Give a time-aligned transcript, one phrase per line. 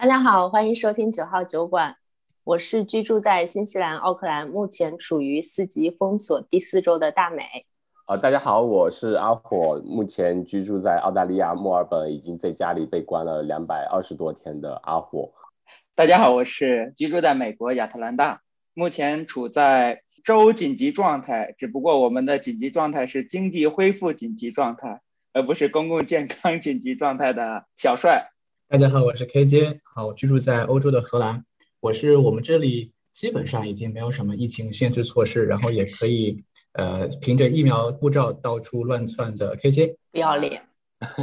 [0.00, 1.96] 大家好，欢迎收听九号酒馆。
[2.44, 7.66] 我是居住在新西兰奥克兰，目前处于四级封锁第四周的大美。
[8.06, 15.32] 啊，大家好，我是阿火，目前居住在澳大利亚墨尔本，已经在家里被关了两百二十多天的阿火。
[15.96, 18.42] 大家好，我是居住在美国亚特兰大，
[18.74, 25.00] 目前处在州紧急状态，只不过我们的紧急状态是经济恢复紧急状态，
[25.32, 28.30] 而不是公共健康紧急状态的小帅。
[28.70, 31.46] 大家好，我是 KJ，好，我居住在欧洲的荷兰，
[31.80, 36.44] 我是我们这里基本上已经没有什么疫情限制措施，然后也可以
[36.74, 40.67] 呃凭着疫苗护照到处乱窜的 KJ，不要脸。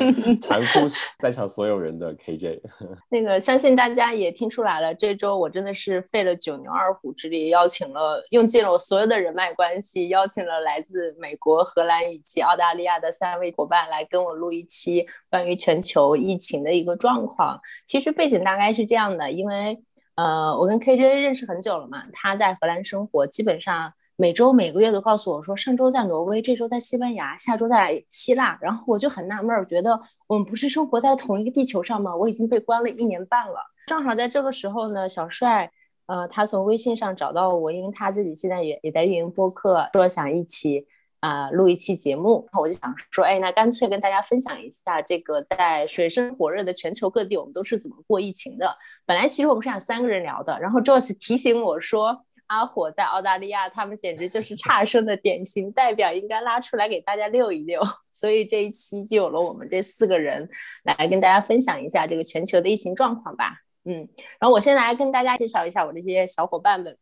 [0.42, 2.60] 残酷在场所有人的 KJ，
[3.08, 17.58] 那个相信大家也听出来了，这周我真的是费了九牛二虎之力，邀请了用尽了我所有的人脉关系，邀请了来自美国、荷兰以及澳大利亚的三位伙伴来跟我录一期关于全球疫情的一个状况。
[17.86, 19.82] 其实背景大概是这样的，因为
[20.16, 23.94] 呃，我跟 KJ 认识很久了嘛，他在荷兰生活，基本上。
[24.20, 32.14] 每周每个月都告诉我说，上周在挪威，这周在西班牙，下周在希腊，然后我就很纳闷儿，觉得我们不是生活在同一个地球上吗？
[32.14, 33.54] 我已经被关了一年半了。
[33.86, 35.72] 正好在这个时候呢，小帅，
[36.04, 40.86] 呃，他从微信上找到我，因为他自己现在也也在运营播客，说想一起
[41.20, 48.76] 啊录一期节目，然后我就想说，哎，那干脆跟大家分享一下这个在水深火热的全球各地，我们都是怎么过疫情的。
[49.06, 52.22] 本来其实我们是想三个人聊的，然后 Joyce 提醒我说。
[52.50, 57.80] 阿火在澳大利亚，他们简直就是差生的典型代表，应该拉出来给大家溜一溜。
[58.10, 60.48] 所以这一期就有了我们这四个人
[60.82, 63.54] 来跟大家分享一下这个全球的疫情状况吧。
[63.84, 64.08] 嗯，
[64.40, 66.98] 然后我先来跟大家介绍一下我这些小伙伴们。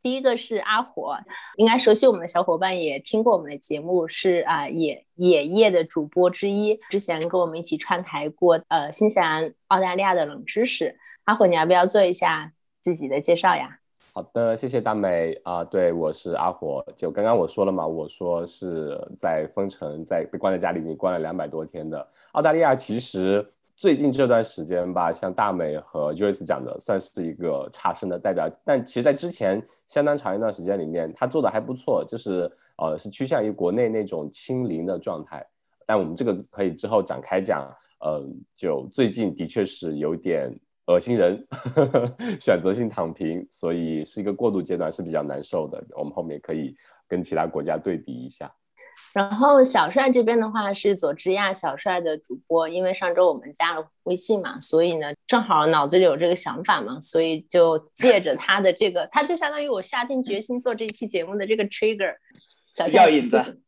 [0.00, 1.16] 第一个是阿火，
[1.56, 10.96] 应该熟悉我们的小伙伴也听过我们的节目，是啊野野业的主播之一，之前跟我们一起串台过呃新西兰、澳大利亚的冷知识。
[11.24, 13.78] 阿火，你要不要做一下自己的介绍呀？
[14.14, 15.32] 好的，谢谢大美。
[15.42, 22.06] 啊，对我是阿火，就刚刚我说了嘛，我说是在封城，在被关在家里面关了两百多天的。
[22.32, 35.46] 澳大利亚，其实最近这段时间吧，像大美和 Joyce 讲的，算是一个差生的代表，但其实在之前相当长一段时间里面，他做的还不错，就是呃是趋向于国内那种清零的状态，
[35.86, 37.66] 但我们这个可以之后展开讲，
[38.04, 40.54] 嗯，就最近的确是有点。
[40.86, 41.46] 恶心人，
[42.40, 45.84] 选择性躺平，所以是一个过渡阶段，是比较难受的。
[45.96, 46.74] 我们后面可以
[47.08, 48.52] 跟其他国家对比一下。
[49.12, 62.16] 然后小帅这边的话是佐治亚小帅的主播，因为上周我们加了微信嘛，所以呢正好脑子里有这个想法嘛，所以就借着他的这个，他就相当于我下定决心做这一期节目的这个 trigger，
[62.74, 63.60] 小引子。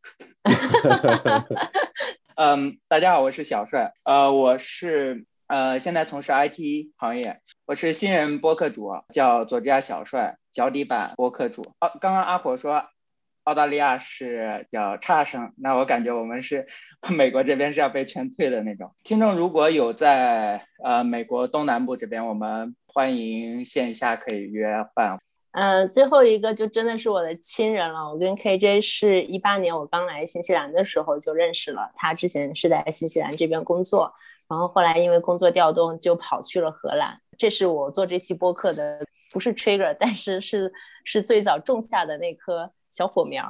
[2.37, 5.27] 嗯，大家好，我是小帅，呃，我是。
[5.55, 11.63] 呃，现在从事 IT 行业，我是新人播客主，叫佐治亚小帅，脚底板播客主。
[11.79, 12.87] 哦，刚刚阿火说
[13.45, 16.67] 澳大利亚是叫差生，那我感觉我们是
[17.17, 18.97] 美国这边是要被劝退的那种。
[19.05, 24.67] 听众如果有在呃美国东南部这边，我们欢迎线下可以约
[24.97, 25.21] 饭。
[25.53, 34.13] 呃，最后一个就真的是我的亲人了，我跟 KJ 是一八年我刚来新西兰的时候就认识了，他之前是在新西兰这边工作。
[34.49, 37.19] 然后后来因为工作调动，就跑去了荷兰。
[37.37, 40.73] 这是我做这期播客的，不是 trigger，但是是
[41.05, 43.45] 是最早种下的那颗小火苗。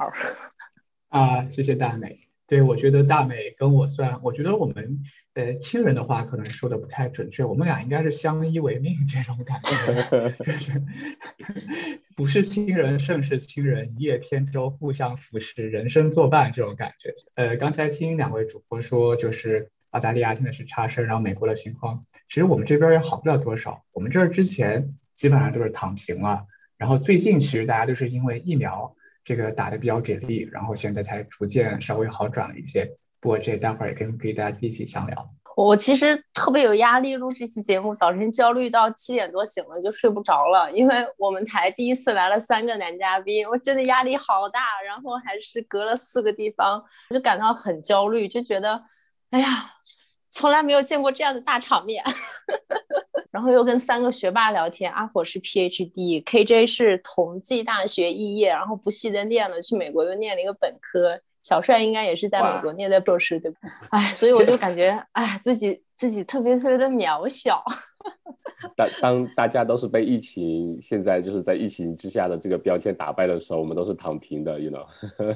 [1.09, 2.19] 啊，谢谢大美。
[2.47, 5.03] 对我觉得大美跟我算，我觉得我们
[5.33, 10.81] 呃亲人的话可能说的不太准确，我们俩应该是相依为命这种感觉， 就是
[12.15, 17.13] 不是亲人胜是亲人，一叶扁舟互相扶持，人生作伴这种感觉。
[17.35, 19.69] 呃，刚才听两位主播说，就是。
[19.95, 23.81] 澳大利亚现在是差生，然后美国的情况，其实我们这边也好不了多少。
[23.93, 26.43] 我们这儿之前基本上都是躺平了，
[26.77, 32.91] 然后最近其实大家都是因为疫苗这个打的比较给力，然后现在才逐渐稍微好转了一些。
[33.21, 35.29] 不过这待会儿也跟可以大家一起详聊。
[35.55, 48.83] 我其实特别有压力录这期节目，早晨焦虑到七点多醒了就睡不着了，因为我们台第一次来了三个男嘉宾，我真的压力好大，然后还是隔了四个地方，就感到很焦虑，就觉得。
[49.35, 49.69] 哎呀，
[50.29, 52.01] 从来没有见过这样的大场面。
[53.31, 61.19] 然后又跟三个学霸聊天，阿火是 PhD，KJ 是同济大学肄业，然后不细的念了，去美国又念了一个本科。
[61.43, 63.57] 小帅应该也是在美国念的博士，对吧？
[63.91, 67.61] 哎，所以我就感觉，哎，自己自己特别特别的渺小。
[68.75, 74.85] 当 当大家都是被疫情，现在就是在疫情之下的这个标签打败的时候，我们都是躺平的，you know。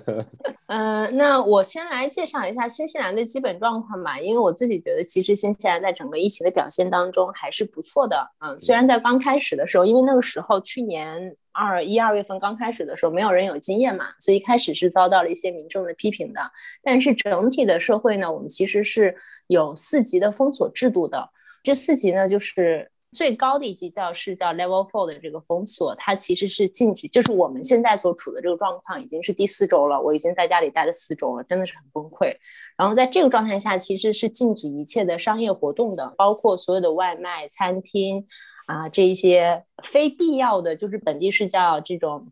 [0.68, 8.30] 嗯，那我先来介绍一下新西兰的基本状况吧，因为我自己觉得，其实新西兰在整个疫情的表现当中还是不错的。
[8.40, 16.42] 嗯，虽然在刚开始的时候，因为那个时候去年二一二月份刚开始的时候，没有人有经验嘛，所以一开始是遭到了一些民众的批评的。
[16.84, 19.16] 但是整体的社会呢，我们其实是
[19.48, 21.30] 有四级的封锁制度的。
[21.62, 32.36] 这四级呢，就是最高的一级叫是叫 Level Four 的这个封锁，它其实是禁止，就是我们现在所处的这个状况已经是第四周了，我已经在家里待了四周了，真的是很崩溃。
[32.78, 38.28] 然后在这个状态下，其实是禁止一切的商业活动的，包括所有的外卖、餐厅
[38.68, 42.28] 啊这一些非必要的，就是本地是叫这种。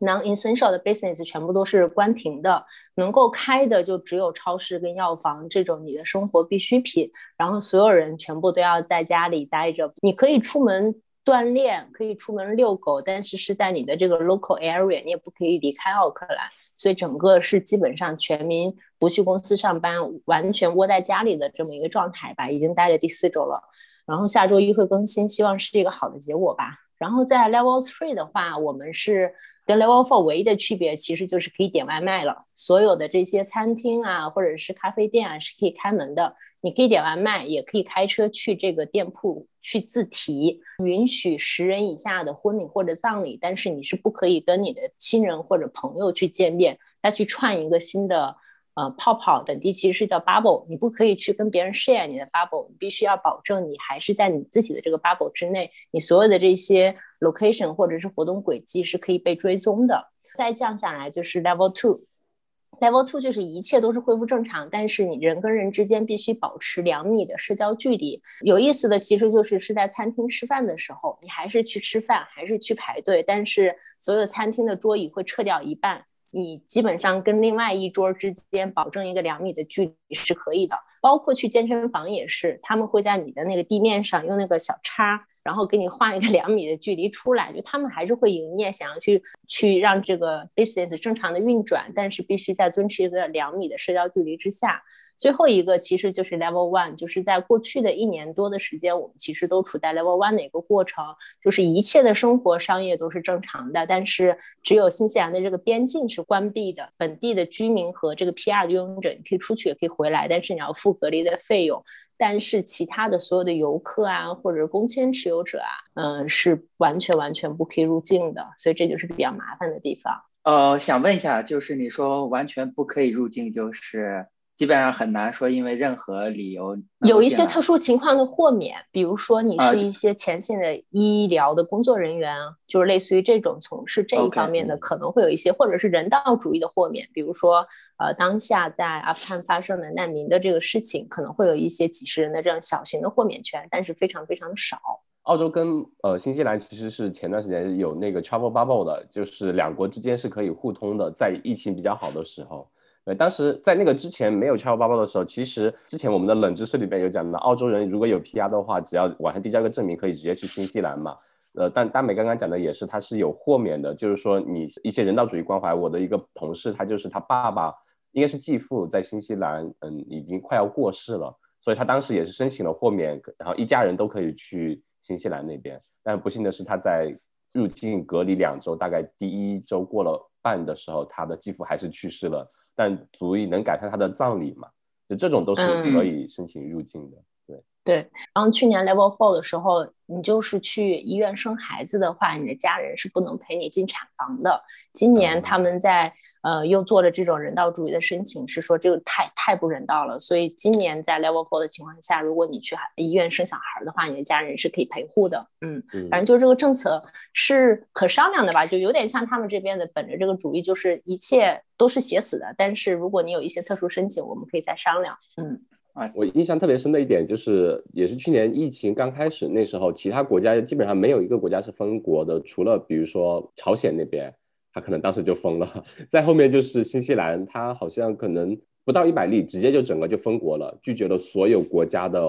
[0.00, 2.64] Non-essential 的 business 全部都是关停的，
[2.96, 7.10] 能够开的就只有超市跟药房这种你的生活必需品。
[7.38, 9.94] 然后所有人全部都要在家里待着。
[10.02, 10.94] 你可以出门
[11.24, 16.48] 锻炼，可以出门遛狗，但是是在你的这个 local area，你也不可以离开奥克兰。
[16.76, 22.50] 所以整个是基本上全民不去公司上班，完全窝在家里的这么一个状态吧。
[22.50, 23.62] 已经待了第四周了，
[24.06, 26.80] 然后下周一会更新，希望是一个好的结果吧。
[26.98, 29.32] 然后在 level three 的话，我们是。
[29.66, 32.44] 跟 Level Four 唯一的区别，其实就是可以点外卖了。
[32.54, 36.36] 所有的这些餐厅啊，或者是咖啡店啊，是可以开门的。
[36.60, 40.60] 你可以点外卖，也可以开车去这个店铺去自提。
[40.82, 48.34] 允许十人以下的婚礼或者葬礼，但是你是不可以跟你的亲人或者朋友去见面，再去串一个新的
[48.74, 49.42] 呃泡泡。
[49.46, 55.70] 本地其实是叫 bubble，你不可以去跟别人 share 你的 bubble，你必须要保证你还是在你自己的这个 bubble 之内。
[55.90, 56.94] 你所有的这些。
[57.24, 60.12] Location 或者是活动轨迹是可以被追踪的。
[60.36, 68.20] 再降下来就是 level two，level two 就是一切都是恢复正常，但是你人跟人之间必须保持两米的社交距离。
[68.42, 80.76] 有意思的其实就是是在餐厅吃饭的时候，你还是去吃饭，还是去排队，但是所有餐厅的桌椅会撤掉一半，你基本上跟另外一桌之间保证一个两米的距离是可以的。
[81.00, 85.26] 包括去健身房也是，他们会在你的那个地面上用那个小叉。
[85.44, 94.82] 然后给你画一个 两米的距离出来，就他们还是会营业，想要去去让这个 business 正常的运转，但是必须在遵持一个两米的社交距离之下。
[95.16, 101.04] 最后一个其实就是 level one，就是在过去的一年多的时间，我们其实都处在 level one 的一个过程，
[101.40, 111.84] 就是一切的生活商业都是正常的，但是只有新西兰的这个边境是关闭的，本地的居民和这个 PR 的拥有者你可以出去也可以回来，但是你要付隔离的费用。
[112.16, 120.14] 但是其他的所有的游客啊，或者工签持有者啊，嗯，是完全完全不可以入境的，所以这就是比较麻烦的地方。
[120.44, 124.26] 呃，想问一下，就是你说完全不可以入境，就是
[124.56, 137.66] 基本上很难说因为任何理由有一些特殊情况的豁免，比如说你是一些前线的医疗的工作人员，就是类似于这种从事这一方面的，可能会有一些，或者是人道主义的豁免，比如说。
[137.96, 144.78] 呃，当下在阿富汗发生的难民的这个事情，可能会有一些几十人的这样小型的豁免权，但是非常非常少。
[145.22, 152.68] 澳洲跟呃新西兰其实是前段时间有那个 travel bubble 的，就是两国之间是可以互通的，在疫情比较好的时候。
[153.06, 161.16] 对，当时在那个之前没有 travel bubble 的时候，其实之前我们的冷知识里边有讲到，澳洲人如果有 PR 的话，只要网上递交一个证明，可以直接去新西兰嘛。
[161.54, 165.72] 呃，但大美刚刚讲的也是，它是有豁免的，就是说你一些人道主义关怀。
[165.72, 167.72] 我的一个同事，他就是他爸爸。
[168.14, 175.82] 应该是继父在新西兰，嗯，已经快要过世了，所以他当时也是申请了豁免，然后一家人都可以去新西兰那边。
[176.00, 177.18] 但不幸的是，他在
[177.52, 184.68] 入境隔离两周，大概第一周过了半的时候，他的继父还是去世了，但足以能改善他的葬礼嘛？
[185.08, 187.16] 就这种都是可以申请入境的。
[187.48, 187.96] 对对。
[188.32, 194.62] 然后去年 Level Four 的时候，你就是去医院生孩子的话，你的家人是不能陪你进产房的。
[194.92, 196.14] 今年他们在。
[196.44, 200.18] 呃，又做了这种人道主义的申请，是说这个太太不人道了。
[200.18, 205.42] 所以今年在 Level Four 的情况下，如果你去医院生小孩的话，你的家人是可以陪护的。
[205.62, 212.54] 嗯，反正就这个政策是可商量的吧，就有点像他们这边的，本着这个主义，就是一切都是写死的。
[212.58, 215.16] 但是如果你有一些特殊申请，我们可以再商量。
[215.38, 215.58] 嗯，
[215.94, 224.30] 哎，我印象特别深的一点就是，也是去年疫情刚开始那时候，其他国家基本上没有一个国家是封国的，除了比如说朝鲜那边。
[224.74, 232.20] 他可能当时就封了，再后面就是新西兰，他好像可能不到一百例，直接就整个就封国了，拒绝了所有国家的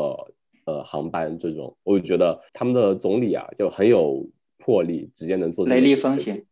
[0.66, 1.38] 呃航班。
[1.40, 4.25] 这种我就觉得他们的总理啊就很有
[4.60, 6.46] 魄力，直接能做雷厉风行。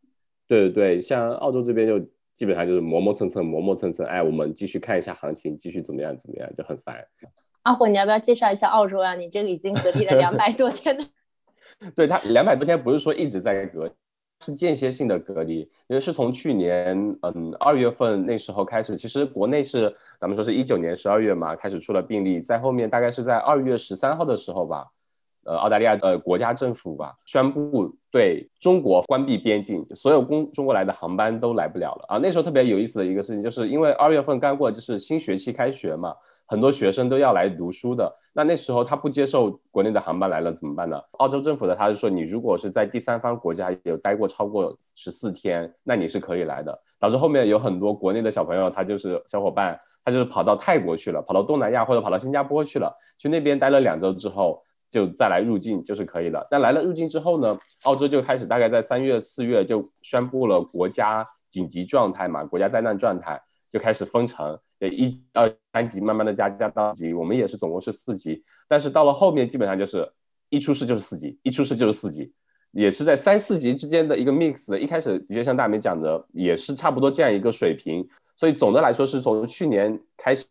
[0.47, 1.99] 对对对，像澳洲这边就
[2.33, 4.03] 基本上就是磨磨蹭蹭，磨磨蹭蹭。
[4.05, 7.05] 哎，我们继续看一下行情，继续怎么样怎么样，就很烦。
[7.61, 9.15] 阿火，你要不要介绍一下澳洲啊？
[9.15, 11.03] 你这个已经隔离了两百多天的。
[11.95, 13.93] 对他两百多天不是说一直在隔，
[14.43, 24.87] 是间歇性的隔离，因为是从去年嗯二月份那时候开始，其实国内是咱们说是一九年十二月嘛开始出了病例，在后面大概是在二月十三号的时候吧。
[25.45, 32.17] 呃，澳大利亚的国家政府吧，宣布对中国关闭边境，所有公中国来的航班都来不了了啊。
[32.17, 38.13] 那时候特别有意思的一个事情，就是因为二月份刚过，就是新学期开学嘛，很多学生都要来读书的。
[38.33, 40.99] 那那时候他不接受国内的航班来了怎么办呢？
[41.13, 46.79] 澳洲政府的他是说，你如果是在第三方国家有待过超过十四天，那你是可以来的。
[46.99, 54.63] 导致后面有很多国内的小朋友，他就是小伙伴，他就是跑到泰国去了，跑到东南亚或者跑到新加坡去了，去那边待了两周之后。
[54.93, 56.45] 就再来入境就是可以了。
[56.51, 64.59] 但来了入境之后呢，澳洲就开始大概在三月四月就宣布了国家紧急状态嘛，国家灾难状态就开始封城，
[64.89, 70.11] 一、二、三级慢慢的加加到级，我们也是总共是四级，但是到了后面基本上就是
[70.49, 72.31] 一出事就是四级，一出事就是四级，
[72.71, 74.77] 也是在三四级之间的一个 mix。
[74.77, 78.07] 一开始的确像大美讲的，也是差不多这样一个水平。
[78.35, 80.43] 所以总的来说，是从去年开始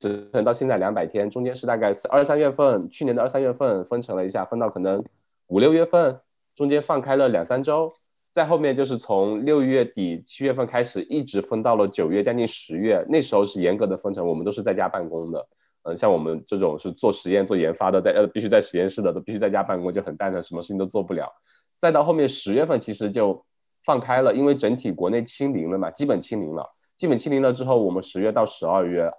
[0.45, 5.05] 到现在两百天，中间是大概二三月份，去年的二三月份分成了一下，分到可能
[5.49, 6.21] 五六月份，
[6.55, 7.93] 中间放开了两三周，
[8.33, 15.47] 在后面就是从六月底七月份开始，一直分到了九月将近十月，那时候是严格的封城，我们都是在家办公的，
[15.83, 21.31] 嗯，像我们这种是做实验做研发的，在呃必须在实验室的，都必须在家办公，就很蛋疼，什么事情都做不了。
[21.79, 23.45] 再到后面十月份，其实就
[23.85, 26.67] 放开了，因为整体国内清零了嘛，基本清零了。
[26.97, 29.13] 基本清零了之后，我们十月到十二月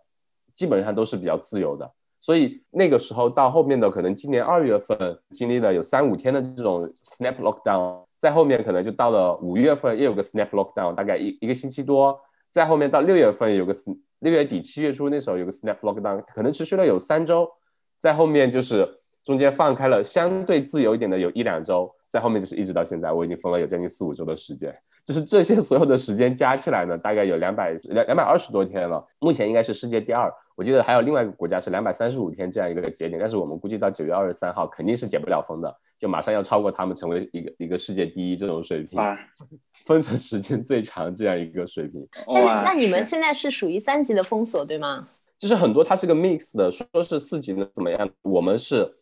[0.56, 1.92] 基本上都是比较自由的，
[2.22, 12.18] 所以那个时候到后面的可能今年二月份经历了有三五天的这种 snap lockdown，在后面可能就到了五月份又有个 snap lockdown，大概一一个星期多，
[12.50, 13.76] 在后面到六月份有个
[14.20, 17.46] 六月底七月初那时候有个 snap lockdown，可能持续了有三周，
[18.00, 18.88] 在后面就是
[19.26, 24.74] 中间放开了相对自由一点的有一两周，在后面就是一直到现在，我已经封了有将近四五周的时间。
[25.04, 29.06] 就是这些所有的时间加起来呢，大概有两百两两百二十多天了。
[29.20, 39.00] 目前应该是世界第二，我记得还有另外一个国家是两百三十五天这样一个节点，但是我们估计到九月二十三号肯定是解不了封的，就马上要超过他们，成为一个一个世界第一这种水平，
[39.88, 42.06] 封城时间最长这样一个水平。
[42.28, 45.08] 那，那你们现在是属于三级的封锁对吗？
[45.38, 48.10] 就是很多它是个 mix 的，说是四级的怎么样？
[48.22, 48.94] 我们是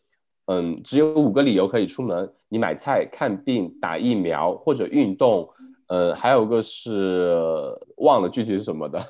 [0.44, 5.50] 嗯，只有五个理由可以出门：你买菜、看病、打疫苗或者运动。
[5.88, 7.36] 呃，还有个是
[7.96, 9.04] 忘了具体是什么的，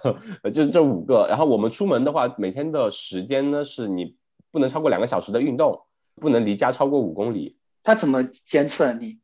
[0.50, 1.26] 就是这五个。
[1.28, 4.16] 然后我们出门的话，每天的时间呢，是你
[4.50, 5.78] 不能超过两个小时的运动，
[6.16, 7.58] 不能离家超过五公里。
[7.82, 9.18] 他怎么监测你？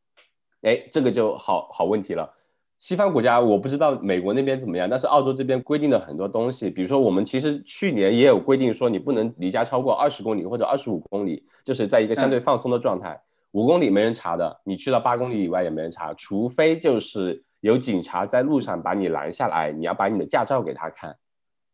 [0.62, 2.34] 哎，这个就好好问题了。
[2.78, 13.20] 西方国家我不知道美国那边怎么样，但是澳洲这边规定的很多东西，比如说我们其实去年也有规定说，你不能离家超过二十公里或者二十五公里，就是在一个相对放松的状态。
[13.52, 17.44] 五公里没人查的，你去到八公里以外也没人查，除非就是。
[17.60, 21.16] 有警察在路上把你拦下来，你要把你的驾照给他看，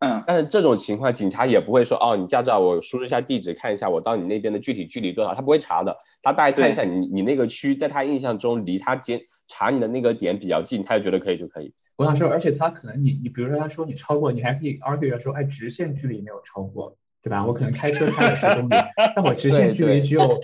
[0.00, 11.72] 嗯，但是这种情况警察也不会说，哦，你驾照我输入一下地址看一下，我到你那边的具体距离多少，他不会查的，他大概看一下你你那个区，在他印象中离他监查你的那个点比较近，他就觉得可以就可以。
[11.96, 17.46] 我想说，而且他可能你你比如说他说你超过，你还可以 argue 说，哎，直线距离没有超过，对吧？
[17.46, 18.74] 我可能开车开了十公里，
[19.16, 20.40] 但我直线距离只有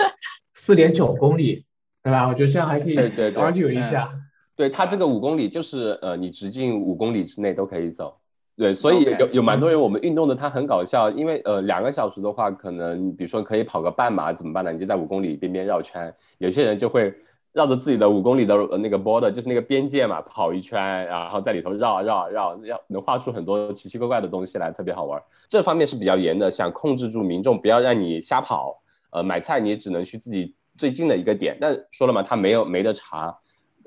[0.54, 1.66] 四点九公里，
[2.02, 2.28] 对吧？
[2.28, 4.11] 我觉得这样还可以 argue 一下。
[4.54, 8.20] 对他这个五公里就是呃，你直径五公里之内都可以走。
[8.61, 14.71] 对，所以有有蛮多人我们运动的，他很搞笑，因为呃两个小时的话，可能比如说可以跑个半马怎么办呢？
[14.71, 17.14] 你就在五公里边边绕圈，有些人就会
[17.55, 25.19] 绕着自己的五公里的那个 border，就是那个边界嘛，跑一圈，然后在里头绕绕绕，要能画出很多奇奇怪怪的东西来，特别好玩。
[25.49, 28.83] 这方面是比较严的，想控制住民众，不要让你瞎跑。
[29.09, 33.35] 呃，买菜你只能去自己最近的一个点，但说了嘛，他没有没得查。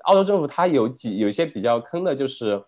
[0.06, 2.60] 澳洲政府它有几有一些比较坑的，就是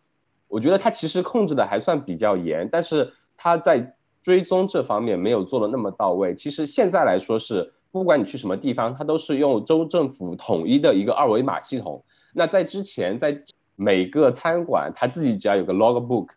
[0.56, 6.34] 我觉得它其实控制的还算比较严，但是它在追踪这方面没有做的那么到位。
[6.34, 12.02] 其实现在来说是，不管你去什么地方，它都是用州政府统一的一个二维码系统。
[12.34, 13.38] 那在之前，在
[13.76, 16.30] 每个餐馆，它自己只要有个 logbook，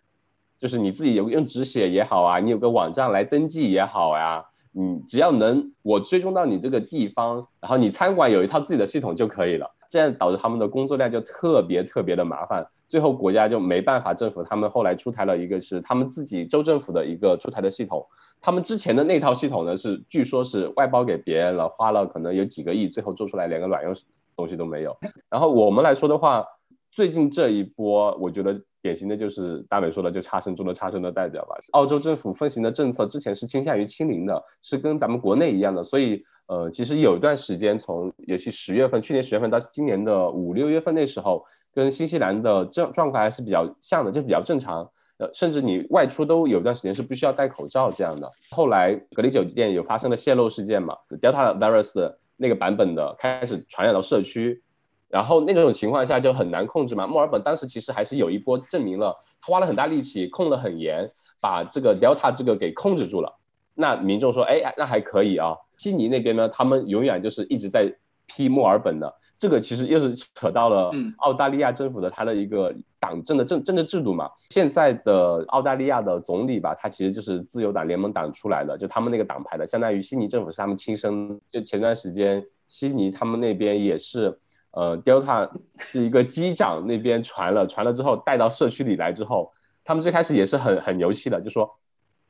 [0.58, 9.70] 就是你自己有用纸写也好啊，你有个网站来登记也好呀，你只要能我追踪到你这个地方，然后你餐馆有一套自己的系统就可以了。
[9.88, 18.07] 这样导致他们的工作量就特别特别的麻烦，最后国家就没办法，政府他们后来出台了一个是他们自己州政府的一个出台的系统，
[18.38, 23.97] 他们之前的那套系统呢是据说是外包给别人了，花了可能有几个亿，最后做出来连个卵用
[24.37, 24.95] 东西都没有。
[25.30, 26.45] 然后我们来说的话，
[26.92, 31.57] 最近这一波，我觉得典型的就是大美说的就差生中的差生的代表吧。
[31.71, 36.23] 澳洲政府奉行的政策之前是倾向于清零的，是跟咱们国内一样的，所以。
[36.49, 44.90] 呃，其实有一段时间，从尤其十月份，去年十月份到今年的五六月份那时候，跟新西兰的状状况还是比较像的，就比较正常。
[45.19, 48.31] 呃，甚至你外出都有一段时间是不需要戴口罩这样的。
[48.50, 54.62] 后来隔离酒店有发生了泄露事件嘛，Delta virus 那个版本的开始传染到社区，
[55.09, 57.07] 然后那种情况下就很难控制嘛。
[57.07, 63.38] 墨尔本当时其实还是有一波证明了，花了很大力气控得很严，把这个 Delta 这个给控制住了。
[63.75, 65.55] 那民众说，哎，那还可以啊。
[65.78, 67.90] 悉尼那边呢，他们永远就是一直在
[68.26, 69.11] 批墨尔本的。
[69.38, 74.28] 这个其实又是扯到了澳大利亚政府的他的一个党政的政政治制度嘛。
[74.50, 81.40] 现在的澳大利亚的总理吧，他其实就是自由党联盟党出来的，就他们那个党派的，相当于悉尼政府是他们亲生。
[81.52, 84.37] 就前段时间悉尼他们那边也是，
[84.73, 89.52] 呃，Delta 是一个机长那边传了，传了之后带到社区里来之后，
[89.85, 91.70] 他们最开始也是很很牛气的，就说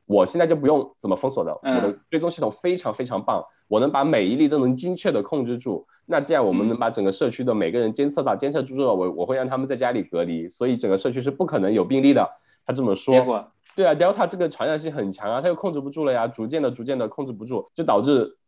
[0.09, 5.87] 我现在就不用怎么封锁的，我的追踪系统非常非常棒，我能把每一例都能精确的控制住。
[6.07, 12.27] 那这样我们能把整个社区的每个人监测到，监测住了，我我会让他们在家里隔离，所以整个社区是不可能有病例的。
[12.65, 18.39] 他这么说，结果对啊，Delta 这个传染性很强啊，他又控制不住了呀，逐渐的、逐渐的控制不住，就导致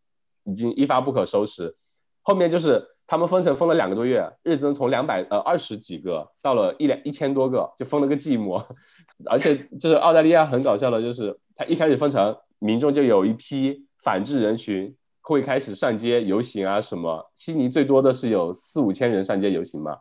[0.45, 1.77] 已经一发不可收拾。
[2.23, 8.65] 后面就是他们封城封了两个多月，日增从两百呃二十几个到了一两一千多个，就封了个寂寞。
[9.27, 14.97] 而且就是澳大利亚很搞笑的，就是他一开始封城，民众就有一批反制人群。
[15.21, 16.81] 会开始上街游行啊？
[16.81, 17.31] 什么？
[17.35, 19.99] 悉尼最多的是有四五千人上街游行嘛？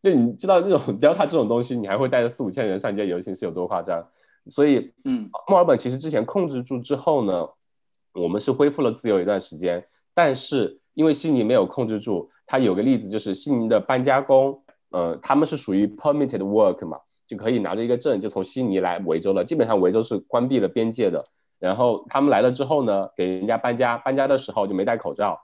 [0.00, 4.06] 就你知道那种 Delta 这种东西，你还会带着四五千人上街游行是有多夸张？
[4.46, 7.48] 所以，嗯，墨尔本其实之前控制住之后呢，
[8.12, 9.84] 我们是恢复了自由一段时间。
[10.14, 17.00] 但是因为悉尼没有控制住，它有个例子就是悉尼的搬家工，呃，他们是属于 permitted work 嘛，
[17.32, 19.42] 就可以拿着一个证就从悉尼来维州了。
[19.42, 21.24] 基本上维州是关闭了边界的。
[21.58, 25.40] 然后他们来了之后呢，给人家搬家，搬家的时候就没戴口罩，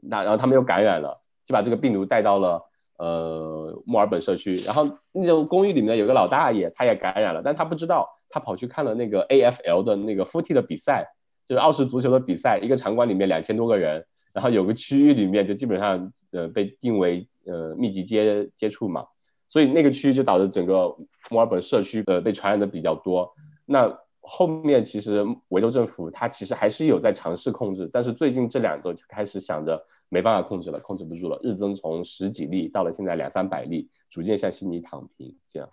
[0.00, 2.62] 那然后他们又感染了，就把这个病毒带到了
[2.98, 4.58] 呃墨尔本社区。
[4.58, 11.04] 然后那种公寓里面有个老大爷，他也感染了，但他不知道，他跑去看了那个 AFL 的那个 f o o t 的比赛，
[11.44, 19.04] 就是澳式足球的比赛，一个场馆里面两千多个人，然后有个区域里面就基本上呃被定为呃密集接接触嘛，
[19.50, 20.96] 所以那个区域就导致整个
[21.28, 23.30] 墨尔本社区呃被传染的比较多。
[23.66, 35.68] 那后面其实维州政府它其实还是有在尝试控制，但是最近这两周就开始想着没办法控制了，控制不住了，日增从十几例到了现在两三百例，逐渐向悉尼躺平，这样，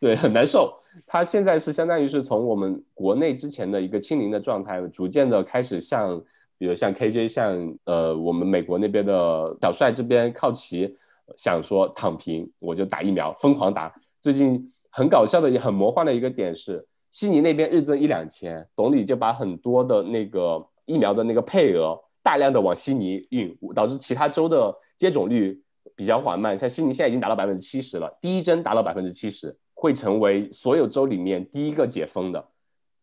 [0.00, 0.76] 对，很难受。
[1.06, 6.20] 它现在是相当于是从我们国内之前的一个清零的状态，逐渐的开始向，
[6.58, 10.96] 比如像 KJ，像呃我们美国那边的小帅这边靠齐，
[11.36, 13.94] 想说躺平，我就打疫苗，疯狂打。
[14.20, 16.86] 最近很搞笑的也很魔幻的一个点是。
[17.10, 25.60] 悉尼那边日增一两千，总理就把很多的那个疫苗的那个配额大量的往悉尼运，导致其他州的接种率
[25.96, 26.56] 比较缓慢。
[26.56, 32.46] 像悉尼现在已经达到百分之七十了，第一针达到百分之七十，会成为所有州里面第一个解封的。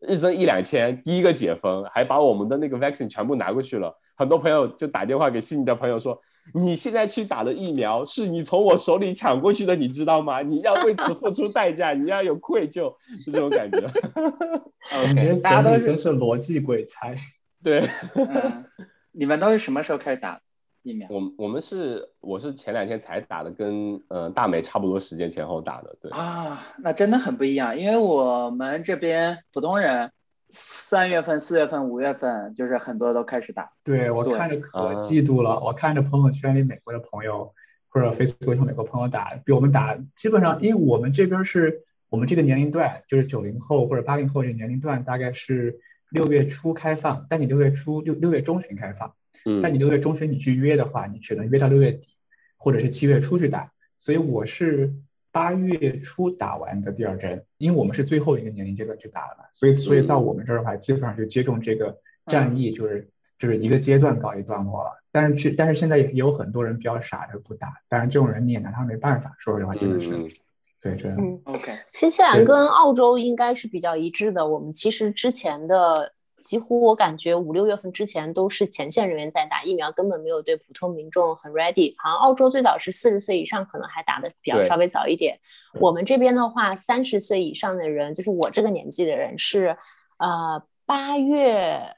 [0.00, 3.96] 日增一两千，第一个解封，还把我们的那个 vaccine 全部拿过去了。
[4.14, 6.20] 很多朋友就打电话给悉尼的朋友说
[6.52, 10.42] ：“你现在去打的疫苗是你从我手里抢过去的，你知道吗？
[10.42, 12.92] 你要为此付出代价，你要有愧疚，
[13.24, 13.78] 是这种感觉。
[13.78, 17.16] ”OK，大家都真是逻辑鬼才。
[17.62, 17.88] 对，
[19.12, 20.40] 你们都是什么时候开始打？
[20.82, 30.12] 疫苗，我我们是我是前两天才打的，跟呃大美差不多时间前后打的，对啊，那真的很不一样，因为我们这边普通人
[30.50, 37.52] 三月份、四月份、五月份就是很多都开始打，对我看着可嫉妒了，我看着朋友圈里美国的朋友
[37.88, 49.12] 或者 Facebook 上美国朋友打，比我们打基本上，因为我们这边是我们这个年龄段就是九零后或者八零后这个年龄段大概是六月初开放，但你六月初六六月中旬开放。
[49.62, 52.08] 但你六月中旬你去约的话，你只能约到六月底，
[52.56, 53.72] 或者是七月初去打。
[54.00, 54.94] 所以我是
[55.32, 64.90] 八月初打完的第二针，因为我们是最后一个年龄阶段去打的嘛，所以所以到我们这儿的话，基本上就接种这个战役就是就是一个阶段搞一段落了。
[65.10, 69.34] 但是去但是现在也有很多人比较傻的不打，但是这种人你也拿他没办法。
[69.38, 70.10] 说实话，真的是
[70.80, 71.40] 对这样。
[71.44, 74.46] OK，新西兰跟澳洲应该是比较一致的。
[74.46, 76.12] 我们其实之前的。
[76.40, 81.94] 几乎我感觉五六月份之前都是前线人员在打疫苗，根本没有对普通民众很 ready。
[81.98, 85.38] 好像澳洲最早是四十岁以上，可能还打的比较稍微早一点。
[85.80, 89.76] 我们这边的话，三十岁以上的人，就是我这个年纪的人，是
[90.18, 91.94] 呃八月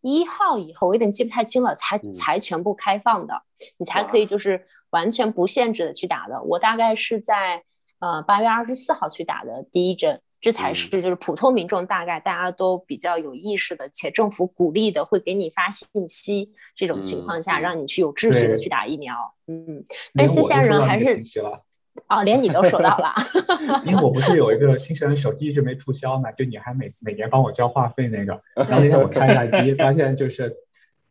[0.00, 3.42] 一号以后，我有点记不太清了，才才全部开放的，
[3.78, 6.42] 你才可以就是完全不限制的去打的。
[6.42, 7.62] 我大概是在
[8.00, 10.20] 呃八月二十四号去打的第一针。
[10.46, 16.52] 这才是就是普通民众大概大家都比较有意识的，且政府鼓励的，会给你发信息。
[16.76, 19.12] 这种情况下，让你去有秩序的去打疫苗。
[19.48, 21.20] 嗯，但是新西兰人还是
[22.08, 23.12] 哦，连你都收到了。
[23.84, 28.40] 因为我不是有一个新西兰手机一直没注销嘛，就你还每每年帮我交话费那个。
[28.54, 30.54] 然后那天我开下机，发现就是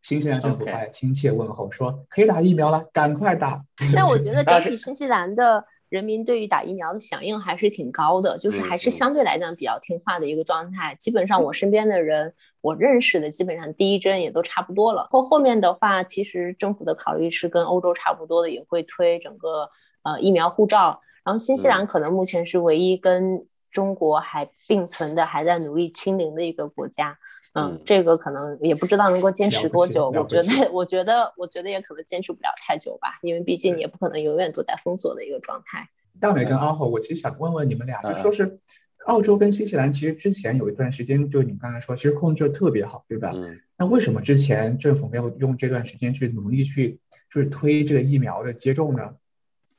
[0.02, 3.62] 新西兰政府还亲切问候说可以打疫苗了，赶快打。
[3.94, 5.66] 但我觉得整体新西兰的。
[5.90, 10.96] 人民对于打疫苗的响应还是挺高的，就是还是相对来讲比较听话的一个状态。
[11.00, 15.08] 基本上我身边的人，我认识的基本上第一针也都差不多了。
[15.12, 19.70] 后后面的话，其实政府的考虑是跟欧洲差不多的，也会推整个
[20.04, 21.00] 呃疫苗护照。
[21.24, 27.18] 然后新西兰可能目前是唯一跟中国还并存的，还在努力清零的一个国家。
[27.56, 30.10] 嗯，这个可能也不知道能够坚持多久。
[30.10, 35.90] 我觉得，我觉得，我觉得也可能坚持不了太久吧，因为毕竟也不可能永远都在封锁的一个状态。
[36.20, 38.60] 大美跟阿豪，我其实想问问你们俩，就说是
[39.06, 43.32] 澳洲跟新西兰，其实之前有一段时间，就你们刚才说，其实控制的特别好，对吧？
[43.34, 43.60] 嗯。
[43.78, 47.00] 那为什么之前政府没有用这段时间去努力去，
[47.34, 49.16] 就是推这个疫苗的接种呢？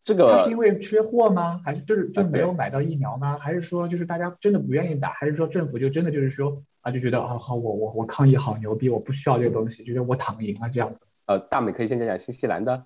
[0.07, 1.61] 这个是因为缺货吗？
[1.65, 3.37] 还是就是就没有买到疫苗吗？
[3.41, 5.11] 还是说就是大家真的不愿意打？
[5.11, 11.05] 还是说政府就真的就是说啊就觉得啊好我我我抗疫好牛逼，我不需要这个东西，觉得我躺赢了这样子？
[11.27, 12.85] 呃，大美可以先讲讲新西兰的。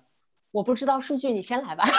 [0.49, 1.83] 我不知道数据，你先来吧。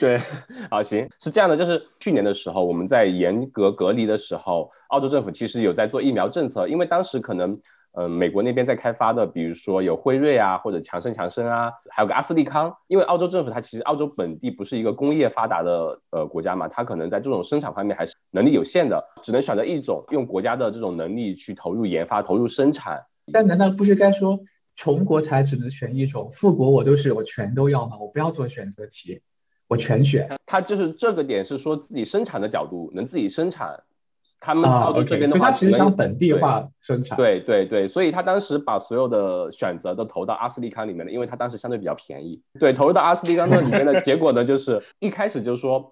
[0.00, 0.20] 对，
[0.68, 7.56] 好行，是这样的，就是去年的时候我们在严格隔离的时候，澳洲政府其实有在做疫苗政策，因为当时可能。
[7.96, 12.76] 嗯，美国那边在开发的，比如说有辉瑞啊，或者强生强生啊，还有个阿斯利康。
[12.88, 23.00] 因为澳洲政府它其实澳洲本地不是一个工业发达的呃国家嘛，它可能在这种生产方面还是能力有限的，只能选择一种，用国家的这种能力去投入研发、投入生产。
[23.32, 24.40] 但难道不是该说
[24.74, 27.96] 穷国才只能选一种，富国我都是我全都要吗？
[28.00, 29.20] 我不要做选择题，
[29.68, 30.28] 我全选。
[30.46, 33.80] 它就是这个点是说自己生产的角度，能自己生产。
[34.44, 37.16] 他们澳洲这边的话，其实想本地化生产。
[37.16, 42.38] 对对对，所以他当时把所有的选择都投到阿斯利康里面了，因为他当时相对比较便宜。
[42.60, 45.90] 对，投入到阿斯利康那里面的结果呢，就是 一开始就是说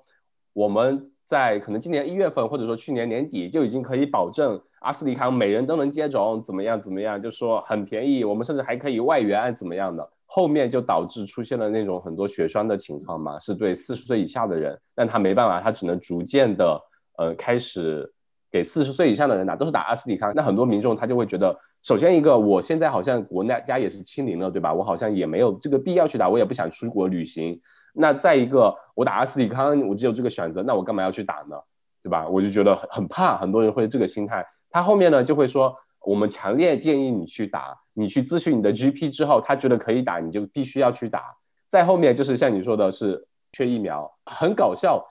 [0.52, 10.06] 我们在可能今年一月份或者说去年年底就已经可以保证阿斯利康每人都能接种，怎么样怎么样，就说很便宜，我们甚至还可以外援怎么样的。
[10.26, 16.78] 后面就导致出现了那种很多血栓的情况嘛，是对四十岁以下的人，但他没办法，他只能逐渐的
[17.16, 18.12] 呃开始。
[18.52, 24.74] 给四十岁以上的人打都是打阿斯利康，那很多民众他就会觉得，首先一个，我现在好像国内家也是清零了，对吧？
[24.74, 27.58] 我好像也没有这个必要去打，我也不想出国旅行。
[27.94, 31.56] 那再一个，我打阿斯利康，我只有这个选择，那我干嘛要去打呢？
[32.02, 32.28] 对吧？
[32.28, 34.44] 我就觉得很很怕，很多人会这个心态。
[34.70, 41.22] 他后面呢就会说，我们强烈建议你去打，你去咨询你的 GP 之后，他觉得可以打，你就必须要去打。
[41.68, 45.02] 再后面就是像你说的是缺疫苗，很搞笑。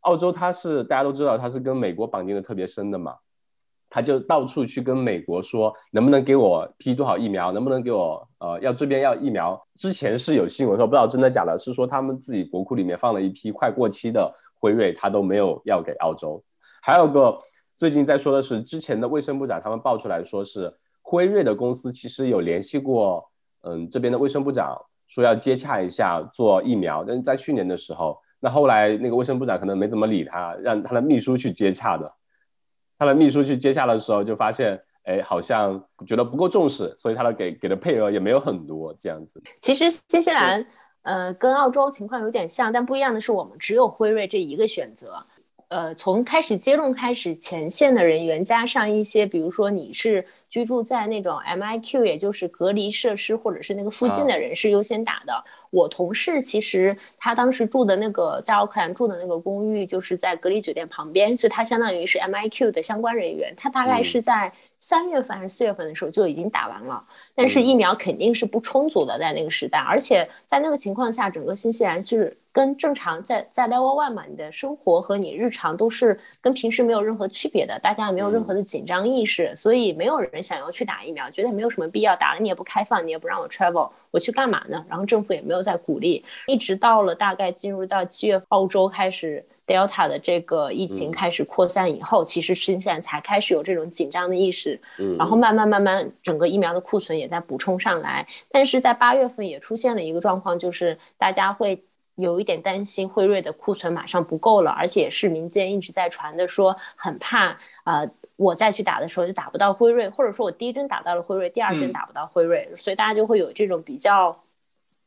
[0.00, 3.16] 澳洲它是大家都知道，它是跟美国绑定的特别深的嘛，
[3.90, 9.66] 他就到处去跟美国说，能不能给我批多少疫苗，能不能给我呃要这边要疫苗。
[9.74, 16.42] 之前是有新闻说，不知道真的假的，是说他们自己国库里面放了一批快过期的辉瑞，他都没有要给澳洲。
[16.80, 17.36] 还有个
[17.76, 23.28] 最近在说的是，之前的卫生部长他们爆出来说是辉瑞的公司其实有联系过，
[23.62, 28.18] 嗯这边的卫生部长说要接洽一下做疫苗，但是在去年的时候。
[28.40, 32.12] 那后来那个卫生部长可能没怎么理他，让他的秘书去接洽的。
[32.98, 39.42] 他的秘书去接洽的时候，就发现，哎，好像觉得不够重视，所以他的给给的配额也没有很多这样子。
[39.60, 40.66] 其实新西兰，
[41.02, 45.24] 呃，跟澳洲情况有点像，但不一样的是，我们只有辉瑞这一个选择。
[45.68, 55.44] 呃，从开始接种开始，前线的人员加上一些，比如说你是居住在那种 MIQ，也就是隔离设施或者是那个附近的人是优先打的。
[55.70, 63.54] 我同事其实他当时住的那个在奥克兰住的那个公寓就是在隔离酒店旁边，所以他相当于是 MIQ 的相关人员。
[63.56, 72.36] 他大概是在三月份还是四月份的时候就已经打完了，但是疫苗肯定是不充足的在那个时代，而且在那个情况下，整个新西兰是。
[72.52, 84.84] 跟正常在在 level one 嘛，你的生活和你日常都是跟平时没有任何区别的，大家也没有任何的紧张意识，所以没有人想要去打疫苗，觉得没有什么必要，打了你也不开放，你也不让我 travel，我去干嘛呢？
[84.88, 94.80] 然后政府也没有在鼓励，一直到了大概进入到七月，澳洲开始 Delta 的这个疫情开始扩散以后，其实新西兰才开始有这种紧张的意识，
[95.18, 101.82] 然后慢慢慢慢整个疫苗的库存也在补充上来，但是在八月份也出现了一个状况，就是大家会。
[102.16, 114.38] 有一点担心辉瑞的库存马上不够了，而且是民间一直在传的说很怕，呃，我再去打的时候就打不到辉瑞，或者说我第一针打到了辉瑞，第二针打不到辉瑞，所以大家就会有这种比较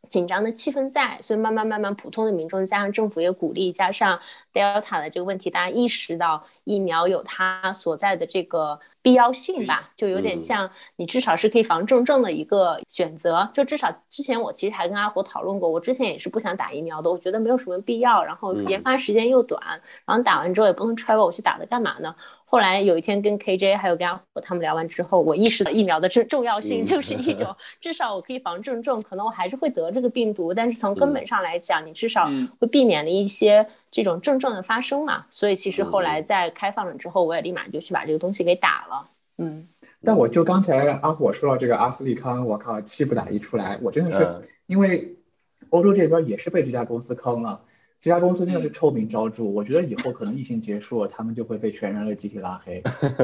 [0.07, 4.19] 紧张的气氛在，所以慢慢慢慢，普通的民众加上政府也鼓励，加上
[4.53, 8.79] Delta 的这个问题，大家意识到疫苗有它所在的这个。
[9.03, 13.47] 必要性吧，就有点像你至少是可以防重症的一个选择。
[13.53, 19.61] 就至少之前我其实还跟阿火讨论过，我之前也是不想打疫苗的，我觉得没有什么必要，然后研发时间又短，
[20.05, 22.15] 然后打完之后也不能 travel，我去打它干嘛呢？
[22.45, 35.25] 后来有一天跟 KJ 还有跟阿火他们聊完之后，我意识到疫苗的重重要性 就是一种，至少我可以防重症，可能我还是会得这个病毒，但是从根本上来讲，你至少会避免了一些这种症状的发生嘛。
[35.29, 39.09] 所以其实后来在开放了之后，我也立马就去把这个东西给打了。
[39.37, 39.67] 嗯，
[40.03, 45.15] 但我就刚才阿火说到这个阿斯利康，我靠，气不打一处来，我真的是因为
[45.69, 47.61] 欧洲这边也是被这家公司坑了。
[47.99, 52.83] 这家公司真的是臭名昭著，我觉得以后可能疫情结束，他们就会被全人类集体拉黑。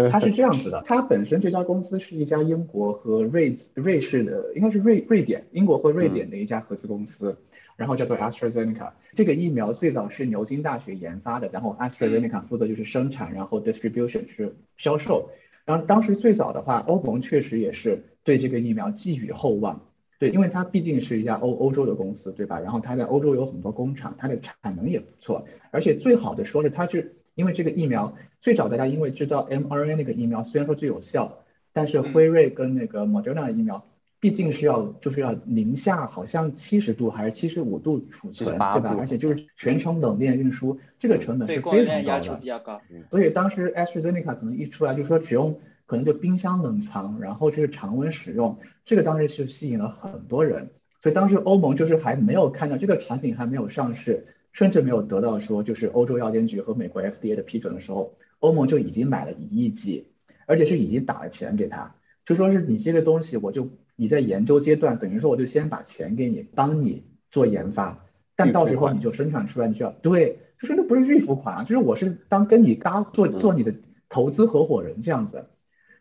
[0.10, 7.38] 它是这样子的，它本身这家公司是一家英国和瑞瑞士的，应该是瑞瑞典，英国和瑞典的一家合资公司，
[7.79, 8.91] 然后叫做 AstraZeneca。
[9.15, 15.29] 这个疫苗最早是牛津大学研发的，然后 AstraZeneca 负责就是生产，然后 distribution 是销售。
[15.65, 19.85] 然后当时最早的话，欧盟确实也是对这个疫苗寄予厚望。
[20.19, 22.59] 对，因为它毕竟是一家欧欧洲的公司，对吧？
[22.59, 25.47] 然后它在欧洲有很多工厂，它的产能也不错。
[25.71, 33.85] 而且最好的说是，它是因为这个疫苗最早大家因为知道 mRNA 那个疫苗虽然说最有效，但是辉瑞跟那个 Moderna 的疫苗
[34.19, 38.95] 毕竟是要就是要零下好像七十度还是七十五度储存，对吧？
[38.99, 42.36] 而且就是全程冷链运输，这个成本是非常高的。
[42.36, 42.82] 比较高。
[43.10, 45.60] 所以当时 AstraZeneca 可能一出来就说只用。
[45.89, 50.69] 可能就冰箱冷藏，然后就是常温使用，这个当时是吸引了很多人，
[51.01, 60.05] 所以当时欧盟就是还没有看到这个产品还没有上市，甚至没有得到说就是欧洲药监局和美国 FDA 的批准的时候，欧盟就已经买了一亿剂，
[60.45, 68.05] 而且是已经打了钱给他，就说是你这个东西我就你在研究阶段，等于说我就先把钱给你，帮你做研发，
[68.38, 73.75] 但到时候你就生产出来，你就要对，就是那不是预付款啊，就是我是当跟你搭做做你的
[74.07, 75.49] 投资合伙人这样子。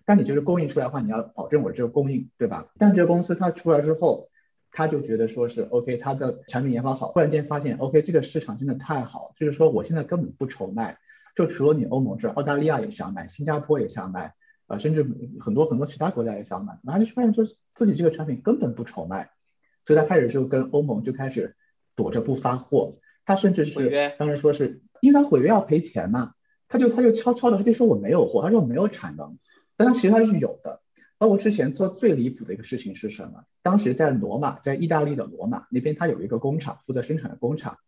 [0.05, 2.69] 但你就是供应出来的话，你要保证我这个供应，对吧？
[2.79, 4.31] 但这个公司它出来之后，
[4.71, 10.99] 他就觉得说是 OK，他的产品研发好，忽然间发现 OK，这个市场真的太好，就是说我现在根本不愁卖，
[11.35, 14.35] 就除了你欧盟之外，澳大利亚也想买，新加坡也想买，
[14.69, 15.05] 啊，甚至
[15.41, 19.31] 很多很多其他国家也想买，然后就发现说自己这个产品根本不愁卖，
[19.85, 21.57] 所以他开始就跟欧盟就开始
[21.97, 26.35] 躲着不发货，他甚至是当时说是因为毁约要赔钱嘛，
[26.69, 29.37] 他就他就悄悄的他就说我没有货，他说我没有产能。
[29.77, 30.81] 但他其实他是有的，
[31.19, 33.45] 包括之前做最离谱的一个事情是什么？
[33.63, 37.79] 当时在罗马，在意大利的罗马那边，他有一个工厂负责生产的工厂，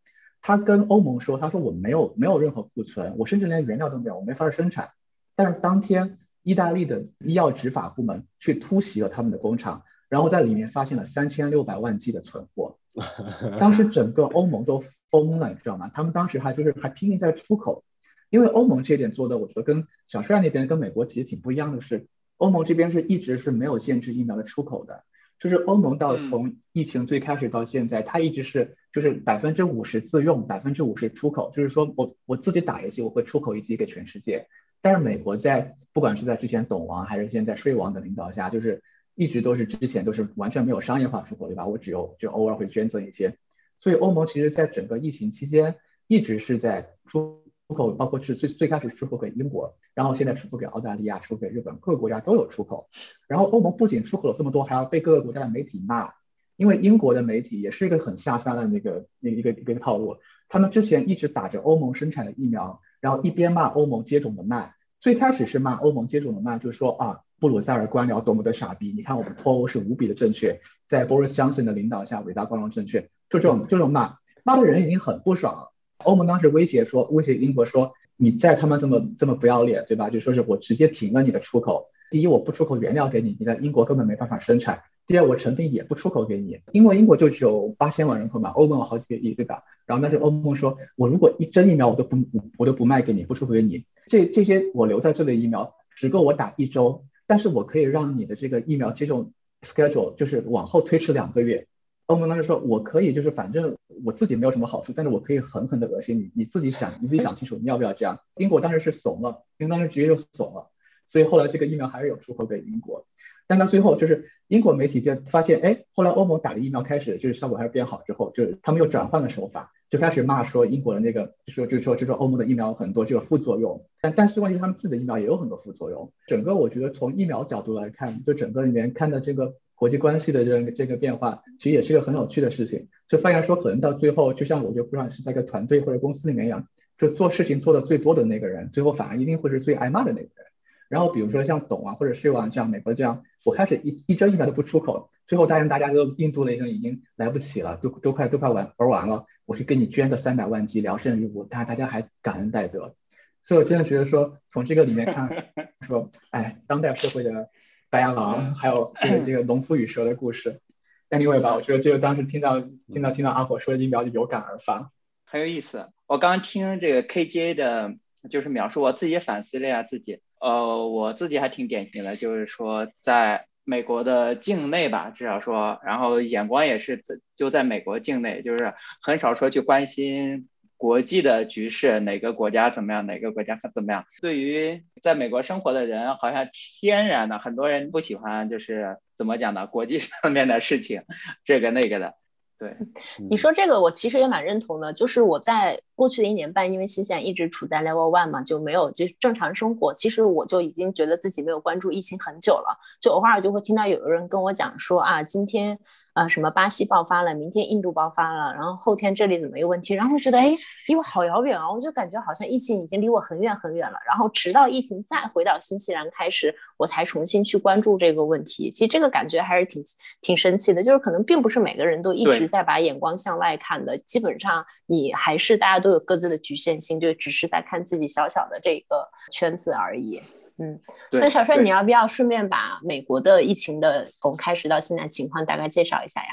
[0.41, 4.91] 他跟欧盟说，他说我没有没有任何库存，我甚至连原料都没有，我没法生产。
[5.35, 12.79] 但是当天意大利的医药执法部门去突袭了他们的工厂，然后在里面发现了三千六百万剂的存货，
[13.61, 15.91] 当时整个欧盟都疯了，你知道吗？
[15.93, 17.85] 他们当时还就是还拼命在出口。
[18.31, 25.03] 因为欧盟这点做的，我觉得跟小帅那边跟美国其实挺不一样的是，欧盟这边是一直是没有限制疫苗的出口的，
[25.41, 34.47] 就是欧盟到从疫情最开始到现在，它一直是就是百分之五十自用，百分之五十出口，就是说我我自己打一剂，我会出口一剂给全世界。
[34.83, 38.83] 但是美国在不管是在之前董王还是现在税王的领导下，就是
[39.15, 41.67] 一直都是之前都是完全没有商业化出口，对吧？
[41.67, 43.37] 我只有就偶尔会捐赠一些，
[43.79, 47.41] 所以欧盟其实在整个疫情期间一直是在出。
[47.71, 52.89] 出口包括是最最开始出口给英国，然后现在出口给澳大利亚，出口给日本，各个国家都有出口。
[53.29, 56.15] 然后欧盟不仅出口了这么多，还要被各个国家的媒体骂，
[56.57, 60.17] 因为英国的媒体也是一个很下三滥的一个那一个一个套路。
[60.49, 64.75] 他们之前一直打着欧盟生产的疫苗，然后一边骂欧盟接种的慢。
[65.01, 75.73] 最开始是骂欧盟接种的慢，就是说啊，布鲁塞尔官僚多么的傻逼，你看我们脱欧是无比的正确，在 Boris Johnson 的领导下伟大光荣正确，就这种就这种骂，骂的人已经很不爽了。
[76.05, 80.11] 欧盟当时威胁说，威胁英国说，你再他妈这么这么不要脸，对吧？
[80.11, 81.87] 就说是我直接停了你的出口。
[82.11, 84.83] 第一，我不出口原料给你，你在英国根本没办法生产。
[85.11, 89.65] 第二，我成品也不出口给你，因为英国就只有八千万人口嘛，欧盟有好几个亿，对吧？
[89.85, 92.17] 然后但是欧盟说，我如果一针疫苗我都不
[92.57, 101.67] 我都不卖给你，不出口给你，这这些我留在这里的疫苗只够我打一周，但是我可以让你的这个疫苗接种 schedule 就是往后推迟两个月。
[102.07, 108.21] 欧盟当时说，我可以，就是反正我自己没有什么好处，但是我可以狠狠的恶心你，你自己想，你自己想清楚，你要不要这样？
[108.37, 110.71] 英国当时是怂了，因为当时直接就怂了，
[111.09, 113.07] 所以后来这个疫苗还是有出口给英国，
[113.51, 129.57] 但到最后就是英国媒体就发现，哎，后来欧盟打了疫苗开始就是效果还是变好之后，就是他们又转换了手法，就开始骂说英国的那个，说就说就说欧盟的疫苗很多这个副作用，但但是问题他们自己的疫苗也有很多副作用，整个我觉得从疫苗角度来看，就整个里面看的这个。
[129.81, 132.89] 国际关系的这个这个变化，其实也是一个很有趣的事情。
[133.09, 136.67] 就发现说，可能到最后，就像我觉得不管是在一个团队或者公司里面一样，
[136.99, 140.47] 就做事情做的最多的那个人，最后反而一定会是最挨骂的那个人。
[140.91, 152.95] 然后比如说像董啊或者税网这样，美国这样，我开始一一针疫苗都不出口，最后答应大家都印度的已经已经来不及了，都都快都快玩玩完了，我去给你捐个三百万剂聊胜于无，大大家还感恩戴德。
[153.43, 157.49] 所以我真的觉得说，从这个里面看， 说，哎，当代社会的
[157.89, 160.61] 白羊狼，还有这个这个农夫与蛇的故事。
[161.09, 164.93] Anyway 吧，我觉得这个当时听到听到听到阿火说的一秒就有感而发，
[165.25, 165.89] 很有意思。
[166.07, 167.95] 我刚听这个 KJ 的，
[168.29, 177.01] 就是描述，我自己反思了一下自己，呃，我自己还挺典型的，就是说在美国的境内吧，至少说，然后眼光也是
[177.37, 180.49] 就在美国境内，就是很少说去关心。
[180.77, 184.07] 国际的局势，哪个国家怎么样，哪个国家怎么样？
[184.23, 186.49] 对于在美国生活的人，好像
[186.81, 189.67] 天然的，很多人不喜欢，就是怎么讲呢？
[189.67, 191.03] 国际 上面的事情，
[191.45, 192.15] 这个那个的。
[192.59, 192.75] 对，
[193.29, 194.91] 你说这个，我其实也蛮认同的。
[194.95, 199.93] 就是我在过去的一年半，因为新西兰一直处在 Level One 嘛，就没有就正常生活。
[199.93, 205.79] 其实我就已经觉得自己没有关注疫情很久了，就偶尔就会听到有人跟我讲说啊，今天。
[206.13, 209.95] 啊，什么巴西爆发了，明天印度爆发了，然后后天这里怎么有问题？
[209.95, 210.57] 然后觉得哎，
[210.89, 211.71] 离我好遥远啊！
[211.71, 213.97] 我就感觉好像疫情已经离我很远很远了。
[214.05, 218.73] 然后直到疫情再回到新西兰开始，我才重新去关注这个问题。
[218.73, 219.81] 其实这个感觉还是挺
[220.21, 223.97] 挺神奇的，就是可能并不是每个人都一直在把眼光向外看的。
[223.99, 230.23] 基本上你还是大家都有各自的局限性，就只是在看自己小小的这个圈子而已。
[230.59, 230.79] 嗯，
[231.13, 236.29] 那小帅，你要不要顺便把美国的疫情的从开始到现在情况大概介绍一下呀？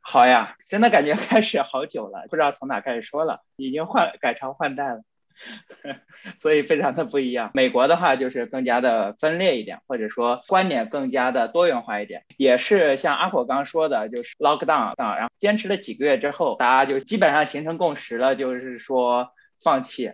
[0.00, 5.02] 好呀，真的感觉开始好久了，不知道从哪开始说了，已经换改朝换代了，
[6.38, 7.50] 所以非常的不一样。
[7.54, 19.30] 美国的话就是更加的分裂一点，或者说观点更加的多元化一点，也是像阿火刚刚说的，就是 lock down，然后坚持了几个月之后，大家就基本上形成共识了，就是说
[19.62, 20.12] 放弃。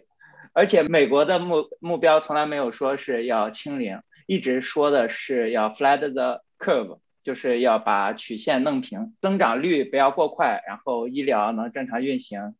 [0.54, 12.54] 而且美国的目目标从来没有说是要清零，一直说的是要 flat the curve，就是要把曲线弄平，增长率不要过快，然后医疗能正常运行。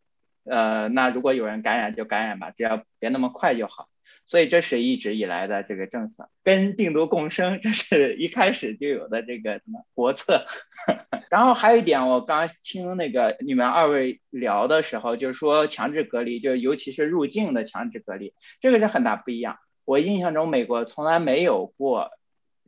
[0.49, 3.87] 呃，那如果有人感染就感染吧，只要别那么快就好。
[4.27, 10.45] 所以这是一直以来的这个政策，跟病毒共生，这是一开始就有的这个什么国策。
[11.31, 19.57] 然后还有一点，我刚听那个你们二位聊的时候，就是说强制隔离，就尤其是入境的强制隔离，这个是很大不一样。
[19.87, 22.11] 我印象中美国从来没有过，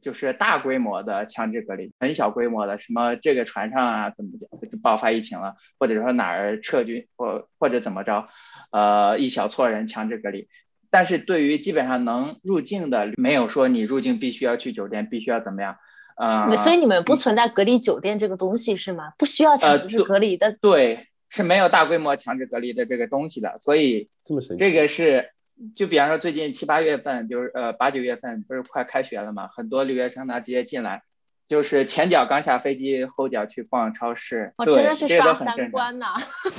[0.02, 8.28] 就是大规模的强制隔离，很小规模的，什么这个船上啊怎么讲爆发疫情了，或者说哪儿撤军或或者怎么着，
[8.70, 10.48] 呃一小撮人强制隔离。
[10.92, 15.76] 但是对于基本上能入境的，没有说你入境必须要去酒店，必须要怎么样，
[16.16, 19.12] 呃，所以你们不存在隔离酒店这个东西是吗？
[19.16, 24.08] 不需要强制隔离的，对，是没有大规模强制隔离的这个东西的，所以
[24.58, 25.30] 这个是，
[25.76, 31.02] 就比方说最近七八月份，就是呃八九月份不是快开学了嘛，很多留学生呢直接进来。
[31.48, 36.14] 就是前脚刚下飞机，后脚去逛超市，真的是刷三观呐。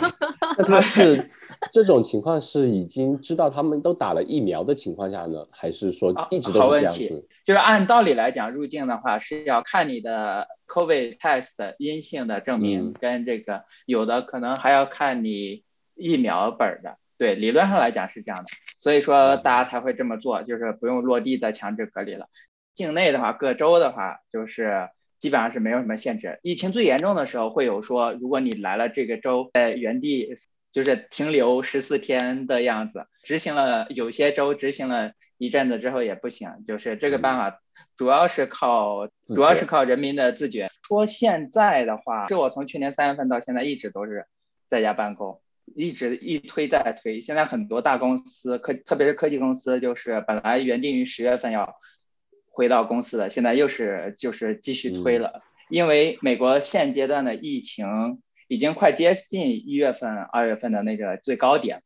[0.59, 1.29] 那他是
[1.71, 7.25] 这种情况是已经知道他们都打了疫苗的情况下呢，还是说一直都是这样子？
[7.45, 15.61] 就是按道理来讲，入境的话是要看你的 COVID test 阴性的证明，跟这个有的可能还要看你
[15.95, 16.97] 疫苗本的。
[17.21, 18.45] 对，理论上来讲是这样的，
[18.79, 22.25] 所以说大家才会这么做，就是不用落地再强制隔离了。
[22.73, 26.39] 境内的话，各州的话，就是基本上是没有什么限制。
[26.41, 30.33] 疫情最严重的时候，会有说，如果你来了这个州，在原地
[30.71, 36.49] 就是停留十四天的样子，执行了有些州执行了一阵子之后也不行。
[36.65, 37.59] 就是这个办法，
[37.97, 40.69] 主要是靠主要是靠人民的自觉。
[40.87, 44.25] 说现在的话，是我从去年三月份到现在一直都是
[44.67, 45.39] 在家办公，
[45.75, 47.21] 一直一推再推。
[47.21, 51.75] 现在很多大公司科，特别是科技公司，就是本来原定于十月份要。
[52.53, 61.81] 回到公司的，现在又是就是继续推了，因为美国现阶段的疫情已经快接近一月份、二月份的那个最高点，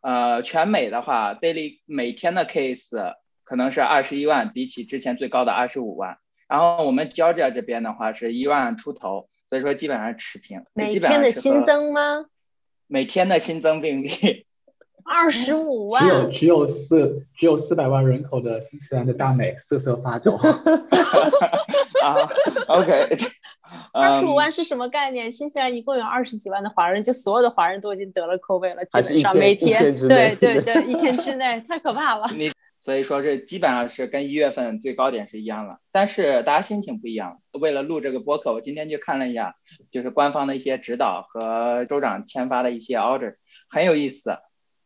[0.00, 3.14] 呃，全美的话，daily 每天的 case
[3.44, 10.64] 可能是二十一万，比起之前最高的二十五万，然后我们 Georgia 这边的话是一万出头，所以说基本上持平。
[10.74, 12.26] 每天的新增吗？
[12.90, 14.44] 每天的新增病例。
[15.04, 20.32] 二十五 万，只有只有四只有四百万人口的新西兰的大美瑟瑟发抖。
[22.02, 22.16] 啊
[22.66, 23.16] ，OK，
[23.92, 25.30] 二十五万是什么概念？
[25.30, 32.28] 新西兰一共有二十几万的华人，就所有的华人都已经得了 COVID 了，基本上每天，对对对，一天之内太可怕了。
[32.34, 32.50] 你
[32.82, 37.42] 所以说是基本上是跟一月份最高点是一样了，但是大家心情不一样。
[37.52, 39.54] 为了录这个播客，我今天去看了一下，
[39.90, 43.36] 就是官方的一些指导和州长签发的一些 order，
[43.68, 44.38] 很有意思，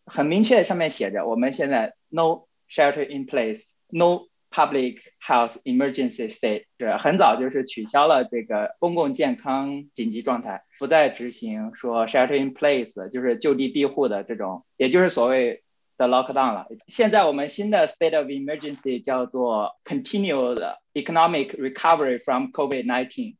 [0.06, 15.63] 很明确，上面写着我们现在 no shelter in place，no public health emergency state，是很早就是取消了这个公共健康紧急状态，不再执行说 shelter in place，就是就地庇护的这种，也就是所谓。
[15.96, 16.66] 的 lockdown 了。
[16.86, 23.36] 现在我们新的 state of emergency 叫做 continued economic recovery from COVID-19，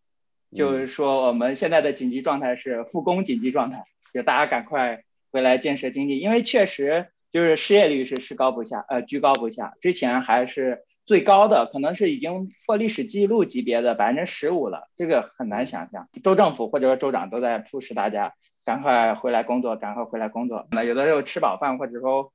[0.55, 16.09] 就是说我们现在的紧急状态是复工紧急状态，就大家赶快回来建设经济，因为确实就是失业率是是高不下，呃居高不下，之前还是最高的，可能是已经破历史记录级别的百分之十五了，这个很难想象。
[16.23, 18.33] 州政府或者说州长都在 push 大家
[18.65, 20.69] 赶快回来工作，赶快回来工作。
[20.71, 22.33] 那有的时候吃饱饭或者说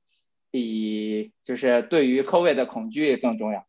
[0.50, 3.66] 比就是对于 COVID 的恐惧更重要。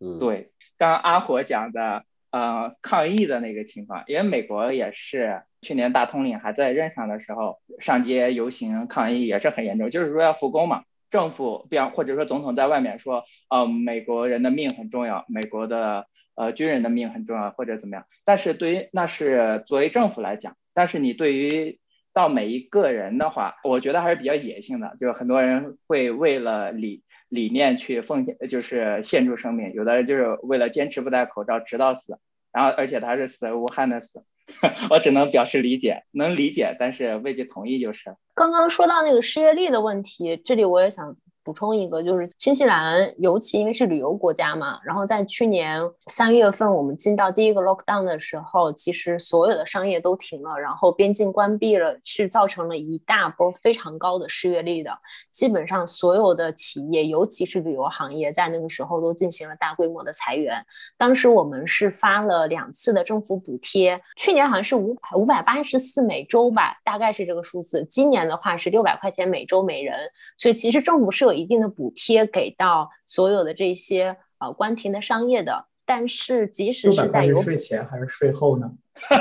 [0.00, 10.84] 嗯，对，刚刚阿火讲的，呃，抗疫的那个情况，因为美国也是去年大统领还在任上的时候，上街游行抗议也是很严重，就是说要复工嘛。
[11.08, 18.04] 政府，比方或者说总统在外面说，呃，美国人的命很重要，美国的呃军人的命很重要，或者怎么样。
[18.24, 21.78] 但是对于那是作为政府来讲，但是你对于
[22.16, 29.74] 到每一个人的话，我觉得还是比较野性的，就是很多人会为了理理念去奉献，就是献出生命。
[29.74, 32.18] 有的人就是为了坚持不戴口罩直到死，
[32.54, 34.24] 然后而且他是死而无憾的死，
[34.88, 38.16] 我只能表示理解，能理解，但是未必同意就是。
[38.34, 41.14] 刚刚说到那个失业率的问题，这里我也想。
[41.46, 54.90] 补充一个，就是新西兰，尤其因为是旅游国家嘛，然后在去年三月份我们进到第一个 lockdown 的时候，其实所有的商业都停了，然后边境关闭了，是造成了一大波非常高的失业率的。
[55.30, 60.60] 基本上所有的企业，尤其是旅游行业，在那个时候都进行了大规模的裁员。
[60.98, 67.86] 当时我们是发了两次的政府补贴，去年好像是五百五百八十四每周吧，大概是这个数字。
[67.88, 69.96] 今年的话是六百块钱每周每人，
[70.36, 71.35] 所以其实政府是有。
[71.36, 78.72] 一定的补贴给到所有的这些呃关停的商业的，但是即使是在有税前还是税后呢？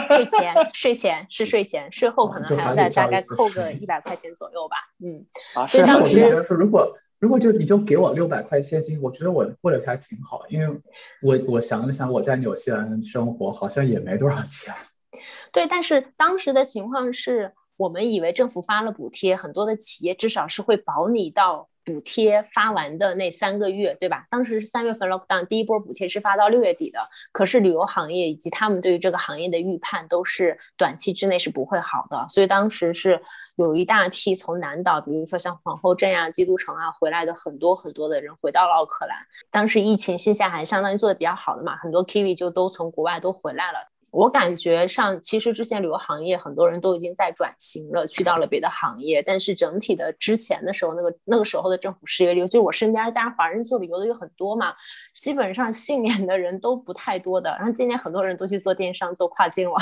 [0.08, 4.78] 税前，税前是税前，税后可能还要再大概扣个一百块钱左右吧。
[5.04, 10.82] 嗯，啊，所以当时说如果如果就你就给我六百块现金，我觉得我过得还挺好，因为
[11.22, 14.74] 我我想了想，我在纽西兰生活好像也没多少钱。
[15.52, 21.68] 对，但是当时的情况是我们以为政府发了补贴，很多的企业至少是会保你到。
[21.86, 24.26] 补贴发完的那三个月，对吧？
[24.30, 27.00] 当时是三月份 lockdown，第一波补贴是发到六月底的。
[27.32, 33.22] 可是旅游行业以及他们对于这个行业的预判都是短期之内是不会好的，所以当时是
[33.56, 39.16] 有一大批从南岛，比如说像皇后镇啊、基督城啊回来的很多很多的人回到了奥克兰。
[39.52, 43.78] 当时疫情线下还相当于做的比较好的嘛，很多 Kiwi 就都从国外都回来了。
[44.16, 49.22] 我感觉上，其实之前旅游行业很多人都已经在转型了，去到了别的行业。
[49.22, 54.74] 但是整体的之前的时候，那个那个时候的政府失业率，就是我身边家华人做旅游的有很多嘛，
[55.14, 57.50] 基本上幸免的人都不太多的。
[57.58, 59.76] 然后今年很多人都去做电商，做跨境了。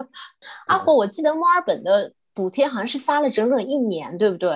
[0.68, 4.50] 阿火，我记得墨尔本的补贴好像是发了整整一年，对不对？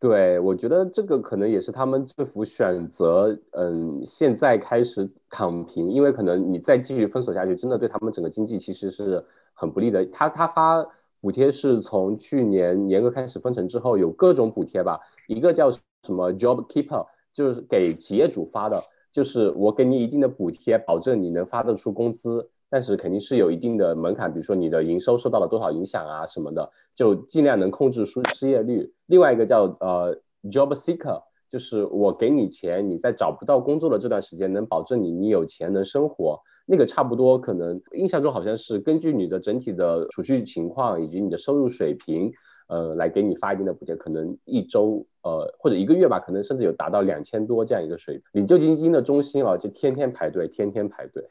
[0.00, 9.24] 对，我觉得这个可能也是他们政府选择，嗯，现在开始躺平，因为可能你再继续封锁下去，真的对他们整个经济其实是
[9.54, 10.06] 很不利的。
[10.06, 10.86] 他他发
[11.20, 18.80] 补贴是从去年严格开始封城之后，有各种补贴吧，一个叫什么 Job Keeper，就是给企业主发的，
[19.10, 22.48] 就是我给你一定的补贴，保证你能发得出工资。
[22.70, 28.92] 但是肯定是有一定的门槛，比如说你的营收受到了多少影响啊什么的，就尽量能控制失失业率。
[29.06, 30.14] 另外一个叫呃
[30.50, 36.40] job seeker，就是我给你钱，你在找不到工作的这段时间，能保证你你有钱能生活。
[36.70, 42.30] 那个差不多可能印象中好像是根据你的整体的储蓄情况以及你的收入水平，
[42.66, 48.24] 呃来给你发一定的补贴，可能一周呃或者一个月吧，可能甚至有达到两千多这样一个水平。
[48.32, 51.26] 领救济金的中心啊，就天天排队，天天排队。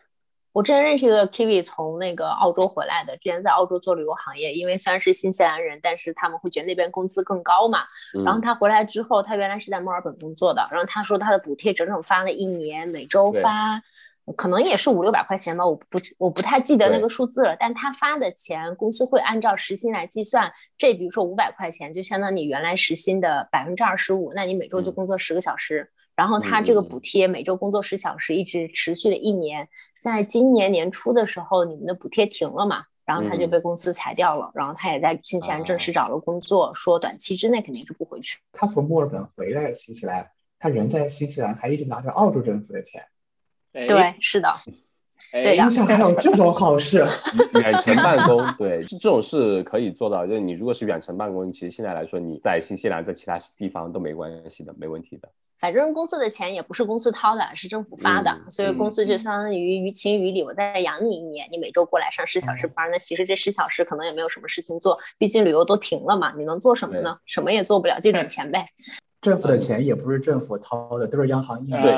[0.57, 7.81] 我之前认识一个 Kiwi 从那个澳洲回来的，之前在澳洲做旅游行业，因为虽然是新西兰人，但是他们会觉得那边工资更高嘛。
[8.25, 13.79] 然后他回来之后，他原来是在墨尔本工作的，然后他说他的补贴整整发了一年，每周发，
[14.35, 17.55] 可能也是五六百块钱吧，我不我不太记得那个数字了。
[17.59, 25.87] 但他发的钱，公司会按照时薪来计算，这比如说五百块钱，就相当于你原来时薪的百分之二十五，那你每周就工作十个小时。
[26.17, 29.69] 然后他这个补贴每周工作十小时，一直持续了一年。
[29.99, 32.83] 在今年年初的时候，你们的补贴停了嘛？
[33.05, 34.51] 然后他就被公司裁掉了。
[34.55, 38.39] 然后他也在新西兰正式找了工作，说短期之内肯定是不回去。
[38.51, 43.05] 他从墨尔本回来新西兰，他人在新西兰还一直拿着澳洲政府的钱。
[43.71, 44.51] 对，是的。
[45.31, 47.05] 对的，还有这种好事，
[47.53, 50.25] 远程办公，对， 这种是可以做到。
[50.25, 55.27] 就是你如果是远程办公，其实现在来说，你在新西兰，在其他地方都没关系的，没问题的。
[55.59, 67.17] 反正公司的钱也不是公司掏的，是政府发的，所以公司就相当于于情于理，我再养你一年，你每周过来上十小时班，那其实这十小时可能也没有什么事情做，毕竟旅游都停了嘛，你能做什么呢？
[67.25, 68.67] 什么也做不了，就点钱呗。
[69.19, 71.91] 政府的钱也不是政府掏的，都是央行印税，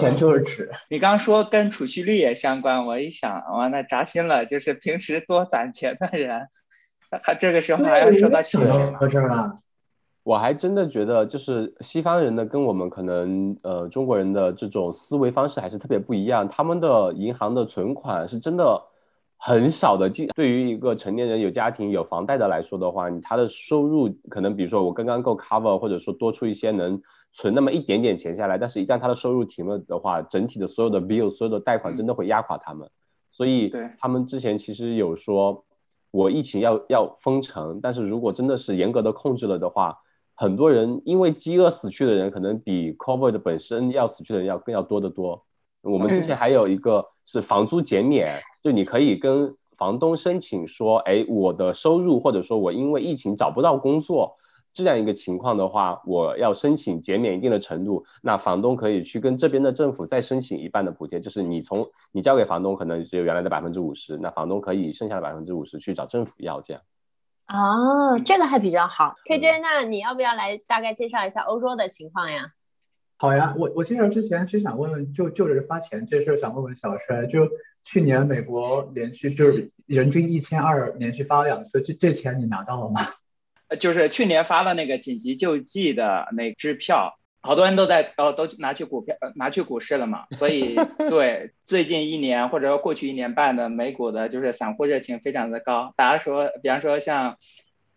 [0.00, 0.70] 钱就是纸。
[0.90, 4.44] 你刚说跟储蓄率也相关，我一想，哇，那扎心了。
[4.44, 6.48] 就是平时多攒钱的人，
[7.22, 8.92] 他这个时候还要受到提醒。
[9.00, 9.56] 到这儿了。
[10.22, 16.48] 我还真的觉得，就是西方人的跟我们可能呃中国人的这种思维方式还是特别不一样。
[16.48, 18.82] 他们的银行的存款是真的
[19.36, 20.08] 很少的。
[20.08, 26.98] 进对于一个成年人有家庭有房贷的来说的话，你他的收入可能比如说我刚刚够 cover，或者说多出一些能
[27.34, 28.56] 存那么一点点钱下来。
[28.56, 32.88] 但是，一旦他的收入停了的话，整体的所有的 bill 所有的贷款真的会压垮他们。
[33.28, 35.62] 所以，他们之前其实有说，
[36.10, 39.98] 我疫情要要封城，但是如果真的是严格的控制了的话。
[40.36, 45.40] 很多人因为饥饿死去的人，可能比 COVID 本身要死去的人要更要多得多。
[45.80, 48.26] 我们之前还有一个是房租减免，
[48.60, 54.34] 就你可以跟房东申请说，哎，我的收入或者说我因为疫情找不到工作
[54.74, 66.82] 这样一个情况的话，我要申请减免一定的程度，那房东可以去跟这边的政府再申请一半的补贴，就是你从你交给房东可能只有原来的百分之五十，那房东可以剩下的百分之五十去找政府要这样。
[67.46, 69.14] 哦，这个还比较好。
[69.26, 72.48] KJ，那你要不要来大概介绍一下欧洲的情况呀？
[73.16, 77.48] 好呀，我我介绍之前是想问问，就就着发钱这事儿想问问小帅，就
[77.84, 83.02] 去年美国连续就是人均一千二连续发了两次，这这钱你拿到了吗？
[83.76, 87.18] 就是去年发了那个紧急救济的那支票。
[87.46, 90.24] 好多人都在哦，都拿去股票，拿去股市了嘛。
[90.30, 90.76] 所以
[91.10, 95.92] 对最近一年或者说过去一年半的美股的，就是散户热情非常的高。
[95.94, 97.36] 大家说，比方说像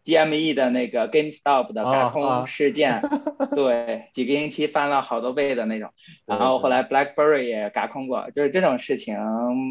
[0.03, 3.01] GME 的那个 GameStop 的轧空事件，
[3.55, 5.91] 对几个星期翻了好多倍的那种。
[6.25, 9.17] 然后后来 BlackBerry 也轧空过，就是这种事情。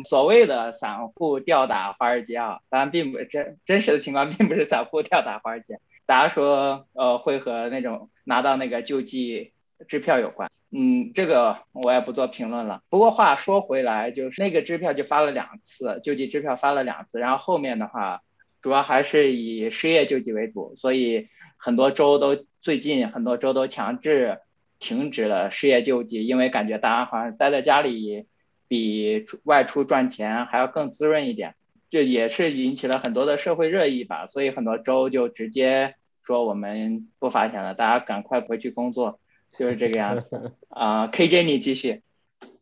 [0.06, 5.80] 所谓的散户吊打华尔街啊，当然并不真真实的情况，并不是散户吊打华尔街。
[6.06, 9.52] 大家说呃会和那种拿到那个救济。
[9.88, 12.80] 支票有关，嗯，这个我也不做评论了。
[12.88, 18.22] 不过话说回来，就是那个支票就发了两次，救济支票发了两次，然后后面的话
[18.62, 21.28] 主要还是以失业救济为主，所以
[21.58, 24.38] 很多州都最近很多州都强制
[24.78, 28.26] 停止了失业救济，因为感觉大家好像待在家里
[28.66, 31.54] 比外出赚钱还要更滋润一点，
[31.90, 34.26] 就也是引起了很多的社会热议吧。
[34.26, 39.18] 所以很多州就直接说我们不发钱了，大家赶快回去工作。
[39.58, 42.02] 就是这个样子 啊，KJ 你继续。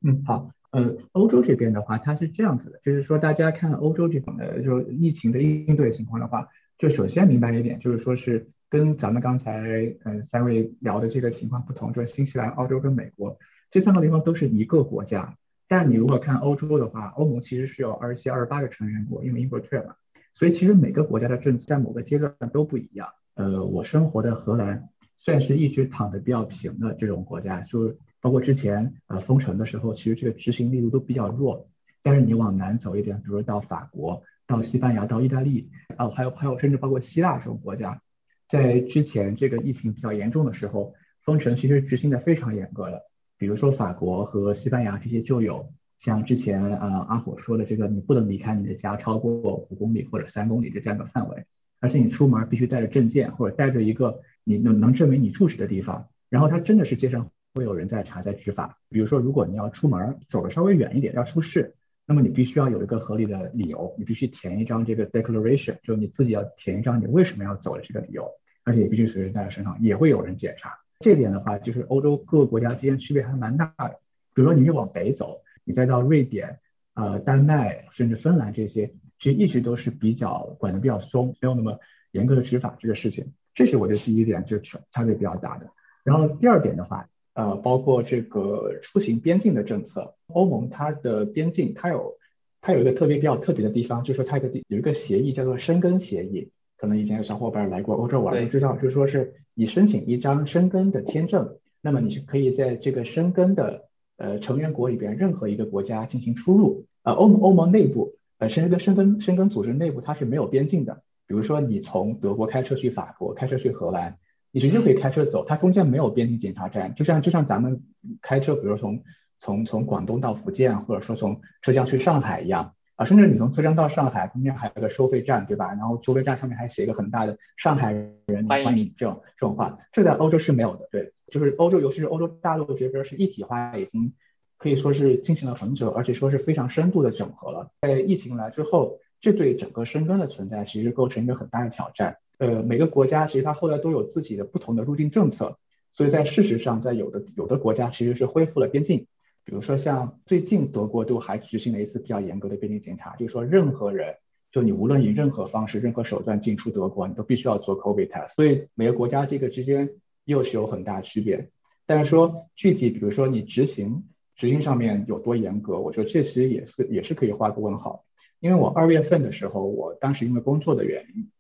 [0.01, 6.47] 嗯，好，呃，欧洲这边的话，它是这样子的，就是说大家看欧洲这种的，就疫情的应对情况的话，
[6.79, 13.41] 就首先明白一点，就是说是跟咱们刚才呃三位聊的这个情况不同，就是新西兰、澳洲跟美国
[13.73, 15.37] 这三个地方都是一个国家，
[15.69, 19.97] 但你如果看欧洲的话，欧盟其实是有二十七、二十八个成员国，因为英国退了，
[20.33, 23.09] 所以其实每个国家的政策在某个阶段都不一样。
[23.35, 24.89] 呃，我生活的荷兰。
[25.17, 31.69] 算是一直躺得比较平的这种国家，就是包括之前呃封城的时候，其实这个执行力度都比较弱。
[32.03, 38.03] 但是你往南走一点，比如到法国、到西班牙、到意大利，啊，还有还有甚至包括希腊这种国家，
[38.49, 43.03] 在之前这个疫情比较严重的时候，封城其实执行的非常严格的。
[43.39, 51.45] 比如说法国和西班牙这些就有像之前呃阿火说的这个，你不能离开你的家超过五公里或者三公里的这样的范围，
[51.81, 54.21] 而且你出门必须带着证件或者带着一个。
[54.47, 58.79] 你能能证明你住址的地方，然后他真的是街上会有人在查在执法。
[58.91, 61.75] 比如说，如果你要出门走的稍微远一点要出事，
[62.05, 68.31] 那么你必须要有一个合理的理由，你必须填一张这个 declaration，就你自己要填一张你为什么要走的这个理由，
[68.65, 70.77] 而且也必须随身带在身上，也会有人检查。
[71.05, 74.01] 这点的话，就是欧洲各个国家之间区别还蛮大的。
[74.33, 76.61] 比如说你越往北走，你再到瑞典、
[76.95, 81.79] 呃丹麦甚至芬兰这些，其实一直都是比较管的比较松，没有那么
[82.11, 83.35] 严格的执法这个事情。
[83.53, 85.69] 这是我的第一点，就差差别比较大的。
[86.05, 92.17] 然后第二点的话，呃，包括这个出行边境的政策，欧盟它的边境它有
[92.63, 96.51] 它有一个特别比较特别的地方，就是说它有个有一个协议叫做申根协议。
[96.85, 106.85] 可能以前有小伙伴来过欧洲玩都知道，就是说是你申请一张申根的签证，那么你是可以在这个申根的呃成员国里边任何一个国家进行出入。
[107.03, 111.03] 呃，欧盟欧盟内部呃申根申根申根组织内部它是没有边境的。
[111.27, 114.19] 比如说，你从德国开车去法国，开车去荷兰，
[114.53, 117.83] 你直接可以开车走，它中间没有边境检查站，就像就像咱们
[118.21, 119.03] 开车，比如从
[119.41, 125.69] 从从广东到福建，或者说从浙江去上海一样啊，甚至你从浙江到上海，中间还有个收费站，对吧？
[125.75, 134.13] 然后收费站上面还写一个很大的“上海人欢迎”这种这种话，这在欧洲是没有的，对，就是欧洲，尤其是欧洲大陆这边是一体化已经
[134.59, 137.71] 可以说是进行了很久，而且说是非常深度的整合了。
[137.83, 142.19] 在疫情来之后，这对整个深根的存在其实构成一个很大的挑战。
[142.39, 145.59] 呃，每个国家其实它后来都有自己的不同的入境政策，
[145.93, 149.07] 所以在事实上，在有的有的国家其实是恢复了边境，
[149.45, 154.17] 比如说像最近德国都还执行了一次比较严格的边境检查，就是说任何人，
[154.51, 158.35] 就你无论以任何方式、任何手段进出德国，你都必须要做 COVID test。
[158.35, 159.91] 所以每个国家这个之间
[160.25, 161.51] 又是有很大区别。
[161.87, 164.05] 但是说具体，比如说你执行
[164.37, 168.05] 执行上面有多严格，我觉得这其实也是也是可以画个问号。
[168.41, 171.31] 因为我二月份的时候，我当时因为工作的原因。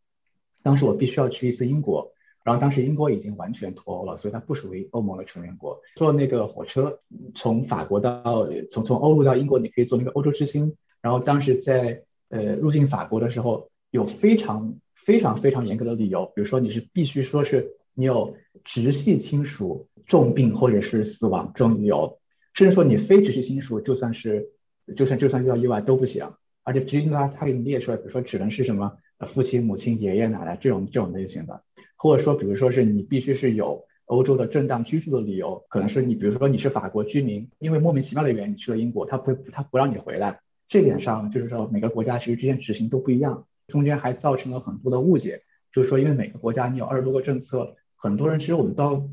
[0.62, 2.13] 当时我必须要去一次英国，
[2.44, 5.80] 然后当时英国已经完全脱欧了，所以它不属于欧盟的成员国。
[5.96, 7.00] 坐那个火车
[7.34, 10.76] 从法国到从从欧陆到英国，你可以坐那个欧洲之星。
[11.00, 22.18] 然后当时在呃入境法国的时候，有非常非常非常严格的理由，比如说你是必须说是你有直系亲属重病或者是死亡这种理由，
[22.52, 24.50] 甚至说你非直系亲属就算是
[24.94, 26.30] 就算就算遇到意外都不行。
[26.62, 28.98] 而且直系亲属他他给你列出来，比如说只能是什么。
[29.28, 31.62] 父亲、母亲、爷爷奶奶这种这种类型的，
[32.04, 40.40] 或者说，比如说是你必须是有欧洲的正当居住的理由，可能是你，比如说你是法国居民，因为莫名其妙的原因你去了英国，他不他不让你回来。
[40.68, 45.40] 这点上就是说每个国家其实之间执行都不一样，中间还造成了很多的误解。
[45.72, 49.08] 就是说，因为每个国家你有二十多个政策，很多人其实我们到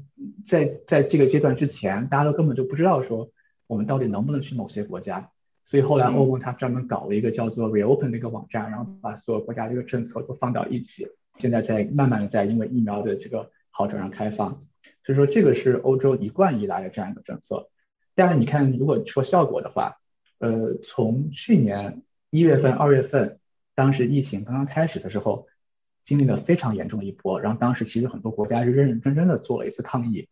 [0.45, 3.29] 在在这个阶段之前，大家都根本就不知道说
[3.67, 5.29] 我们到底能不能去某些国家。
[5.63, 11.07] 所以后来欧盟它专门搞了一个叫做 Reopen 的一个网站，然后把所有国家这个政策都放到一起。
[11.41, 14.59] 现在在慢慢的在因为疫苗的这个好转上开放，
[15.03, 17.69] 所以说这个是欧洲一贯以来的这样一个政策。
[18.13, 19.97] 但是你看，如果说效果的话，
[20.37, 23.39] 呃，从去年一月份、二月份，
[23.75, 25.47] 当时疫情刚刚开始的时候，
[26.03, 30.29] 经历了非常严重的一波，然后当时其实很多国家是认认真真的做了一次抗疫，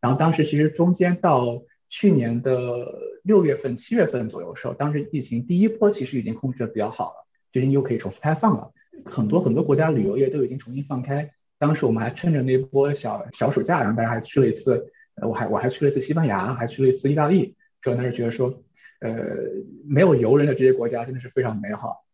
[0.00, 1.62] 然后当时其实中间到。
[1.92, 2.86] 去年的
[3.24, 8.70] 六月份、七月份左右时候，当时疫情第一波其实已经控制的比较好了，最近又可以重复开放了。
[9.04, 11.30] 很多很多国家旅游业都已经重新放开。
[11.58, 14.92] 当时我们还趁着那波小小暑假，然后大家还去了一次，
[15.22, 17.56] 我还我还去了一次西班牙，还去了一次意大利。
[17.80, 18.62] 主要那是觉得说，
[19.00, 19.12] 呃，
[19.86, 22.04] 没有游人的这些国家真的是非常美好。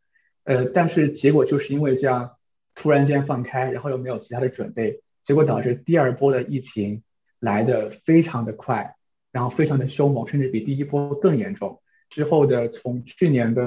[0.45, 2.33] 呃，但是结果就是因为这样
[2.75, 7.03] 突然间放开，然后又没有其他的准备，结果导致第二波的疫情
[7.41, 8.95] 来的非常的快。
[9.33, 11.83] 然后非常的凶猛，甚至比第一波更严重。
[12.09, 13.63] 之后的从去年的，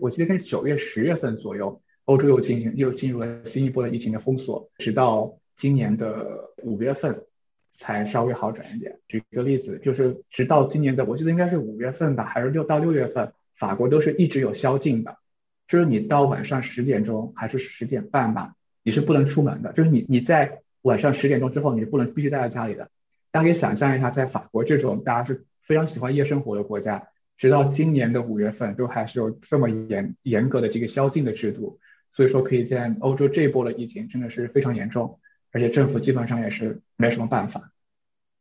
[0.00, 7.24] 我记得应该是九月、十月份左右，欧洲又进又进入了新一波的疫情的封锁，直到今年的五月份
[7.72, 8.98] 才稍微好转一点。
[9.08, 15.16] 举个例子，就是直到今年的，我记得应该是五月份吧，还是六到六月份，法国都是一直有宵禁的，
[15.66, 22.90] 就是你到晚上十点钟还是十点半吧，你是不能出门的，就是你你在晚上十点钟之后，你是不能必须待在家里的。
[23.30, 31.80] 大家可以想象一下，在法国这种大家是非常喜欢夜生活的国家，直到今年的五月份都还是有这么严严格的这个宵禁的制度，
[32.14, 35.20] 所以说可以见欧洲这一波的疫情真的是非常严重，
[35.52, 37.72] 而且政府基本上也是没什么办法。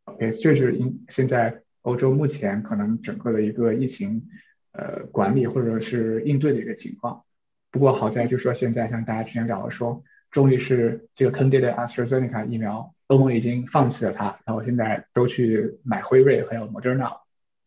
[0.05, 4.30] OK，这是应现在欧洲目前可能整个的一个疫情
[4.71, 7.26] 呃管理或者是应对的一个情况。
[7.71, 12.93] 不过好在就说现在像大家之前聊的说，终于是这个坑爹的 AstraZeneca 疫苗。
[13.07, 17.17] 欧盟已经放弃了它，然后现在都去买辉瑞还有 Moderna，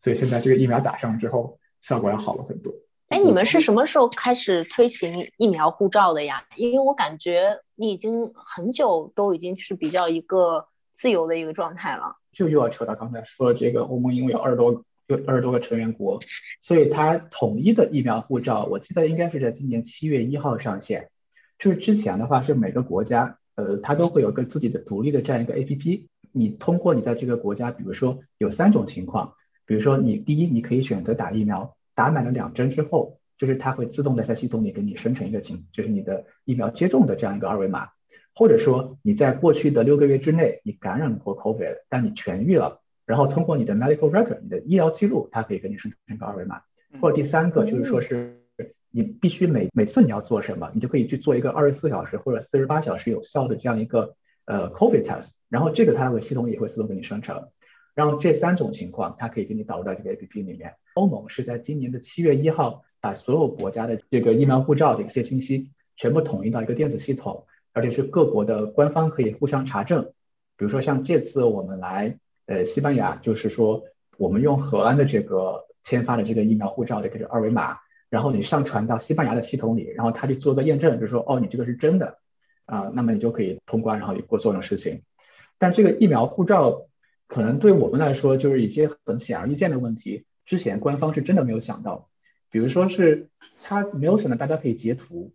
[0.01, 2.73] 所以现在这个疫苗打上之后，效果要好了很多。
[3.17, 6.45] 哎，你们是什么时候开始推行疫苗护照的呀？
[6.55, 10.63] 因为我感觉你已经很久都已经是比较一个
[10.93, 12.15] 自由的一个状态了。
[12.31, 16.19] 就又要扯到刚才说的这个，欧盟因为有二十多有二十多个成员国，
[16.61, 21.09] 所以它统一的疫苗护照，我记得应该是在今年七月一号上线。
[21.57, 23.39] 就是之前的话是每个国家。
[23.55, 26.07] 呃，它都会有个自己的独立的这样一个 A P P。
[26.31, 29.33] 你通过你在这个国家，比如说有三种情况，
[29.65, 37.89] 比如说你第一，你可以选择打疫苗，打满了两针之后，就是它会自动的在系统里给你生成一个情，就是你的疫苗接种的这样一个二维码。
[38.35, 46.61] 或者说你在过去的六个月之内，你感染过 COVID，但你痊愈了，然后通过你的 medical record，你的医疗记录，它可以给你生成一个二维码。
[47.01, 48.37] 或者第三个就是说是。
[48.89, 57.49] 你必须每每次你要做什么，你就可以去做一个二十四小时或者四十八小时有效的这样一个呃 COVID test，然后这个它的系统也会自动给你生成，
[57.97, 60.75] 然后这三种情况它可以给你导入到这个 APP 里面。
[60.93, 70.13] 欧盟是在今年的七月一号把所有国家的这个疫苗护照的一些信息全部统一到一个电子系统，而且是各国的官方可以互相查证，
[70.57, 73.85] 比如说像这次我们来呃西班牙，就是说
[74.15, 77.79] 我们用荷兰的这个签发的这个疫苗护照的这个二维码，
[78.11, 82.19] 然后你上传到西班牙的系统里，然后他去做个验证，就是说哦你这个是真的
[82.65, 85.01] 啊，那么你就可以通关，然后过做这种事情。
[85.57, 86.85] 但这个疫苗护照
[87.27, 92.09] 可能对我们来说就是一些很显而易见的问题，之前官方是真的没有想到，
[92.49, 93.29] 比如说是
[93.63, 95.33] 他没有想到大家可以截图。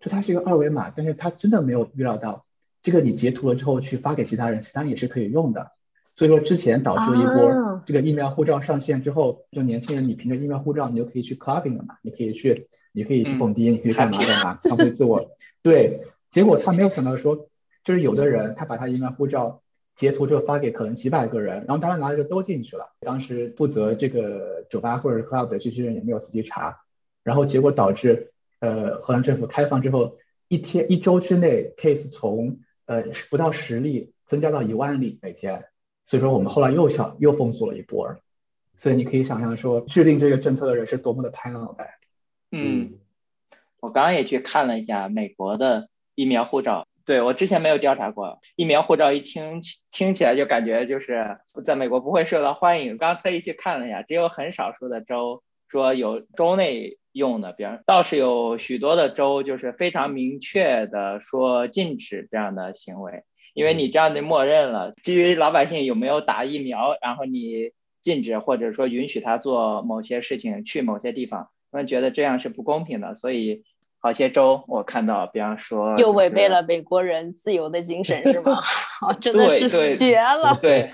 [0.00, 2.44] 就它是一个二维码，但是他真的没有预料到，
[2.82, 5.70] 这个你截图了之后去发给其他人，其他人也是可以用的。
[6.16, 15.30] 所以说之前导致了一波这个疫苗护照上线之后，就年轻人你凭着疫苗护照你就可以去 clubbing 了嘛，你可以去，你可以去蹦迪，你可以干嘛干嘛，放飞自我。
[15.62, 16.02] 对，
[16.32, 17.48] 结果他没有想到说，
[17.84, 19.61] 就是有的人他把他疫苗护照
[19.96, 22.92] 截图之后发给可能几百个人，然后当时拿着就都进去了。
[23.00, 26.80] 当时负责这个酒吧或者是 club 的这些人也没有仔细查，
[27.22, 28.28] 然后结果导致。
[28.62, 35.64] 呃，荷兰政府开放之后，一天一周之内，case 从呃不到十例增加到一万例每天，
[36.06, 38.18] 所以说我们后来又想又封锁了一波，
[38.76, 41.98] 所以你可以想象说制定这个政策的人是多么的拍脑袋。
[42.52, 43.00] 嗯，
[43.80, 56.98] 我刚刚也去看了一下美国的疫苗护照，对我之前没有调查过，疫苗护照一听听起来就感觉就是在美国不会受到欢迎，刚特意去看了一下，只有很少数的州说有州内。
[57.14, 73.62] 用的，比方倒是有许多的州就是非常明确的说禁止这样的行为，因为你这样的默认了，基于老百姓有没有打疫苗，然后你禁止或者说允许他做某些事情，去某些地方，他们觉得这样是不公平的，所以
[74.02, 78.60] 好些州我看到，比方说又违背了美国人自由的精神，是吗？
[79.20, 80.90] 真的是绝了，对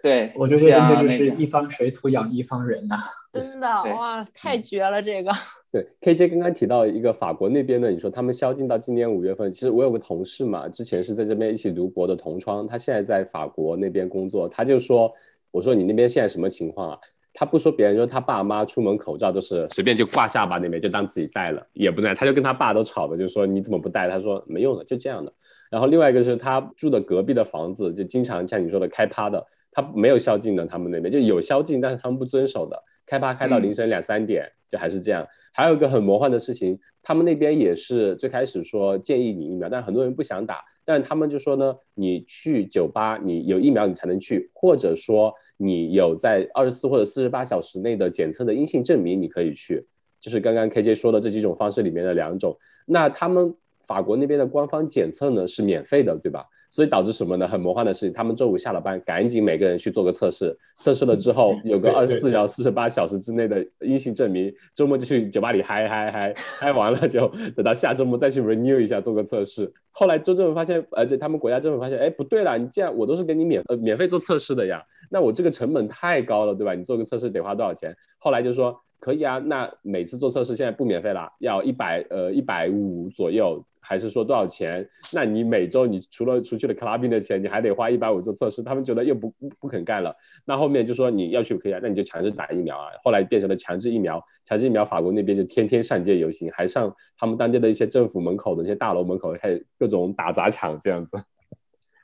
[0.00, 2.96] 对，我觉得这就是一方水土养一方人呐。
[3.30, 5.02] 真的哇，太绝了！
[5.02, 5.30] 这个
[5.70, 9.52] 对 KJ 刚刚提到一个法国那边的，你说他们宵禁到今年五月份。
[9.52, 14.48] 其实我有个同事嘛，之前是在这边一起读博的同窗，他现在在法国那边工作。
[14.48, 15.12] 他就说
[15.50, 16.98] ：“我说你那边现在什么情况啊？”
[17.38, 22.12] 他不说别人，说他爸妈出门口罩都是随便就挂下巴那边，就当自己戴了，也不戴。
[22.12, 24.10] 他就跟他爸都吵的，就说你怎么不戴？
[24.10, 25.32] 他说没用的，就这样的。
[25.70, 32.82] 然后另外一个是他住的隔壁的房子，就经常像你说的开趴的，他没有宵禁的，他们那边就有宵禁，但是他们不遵守的。
[33.06, 35.24] 开趴开到凌晨两三点，就还是这样。
[35.52, 40.64] 还有一个很魔幻的事情，他们那边也是最开始说建议你疫苗，但很多人不想打。
[40.84, 49.86] 但他们就说呢，你去酒吧，你有疫苗你才能去，或者说你有在二十四或者四十八小时内的检测的阴性证明，你可以去。
[50.18, 52.56] 就是刚刚 KJ 说的这几种方式里面的两种。
[52.86, 53.54] 那他们
[53.86, 56.46] 法国那边的官方检测呢是免费的，对吧？
[56.70, 57.48] 所以导致什么呢？
[57.48, 69.72] 很魔幻的事情，他们周五下了班，赶紧每个人去做个测试，测试了之后 有个二十四小时、四十八小时之内的阴性证明，周末就去酒吧里嗨嗨嗨，嗨完了就 等到下周末再去 renew 一下做个测试。
[69.90, 76.74] 后来州政府发现，呃，对他们国家政府发现，哎，不对了，你既然我都是给你免呃免费做测试的呀，那我这个成本太高了，对吧？
[76.74, 77.96] 你做个测试得花多少钱？
[78.18, 83.64] 后来就说可以啊，那每次做测试现在不免费了，要一百呃一百五左右。
[83.80, 84.86] 还是说多少钱？
[85.14, 88.62] 那你每周你除了出去的 clubbing 的钱，你还得花一百五做测试。
[88.62, 90.14] 他们觉得又不不肯干了。
[90.44, 92.90] 那后面就说你要去可以啊，那你就强制打疫苗啊。
[93.02, 101.12] 后来变成了强制疫苗，强制疫苗，法国那边就天天上街游行，还上他们当地的一些政府门口的那些大楼门口，开各种打砸抢这样子，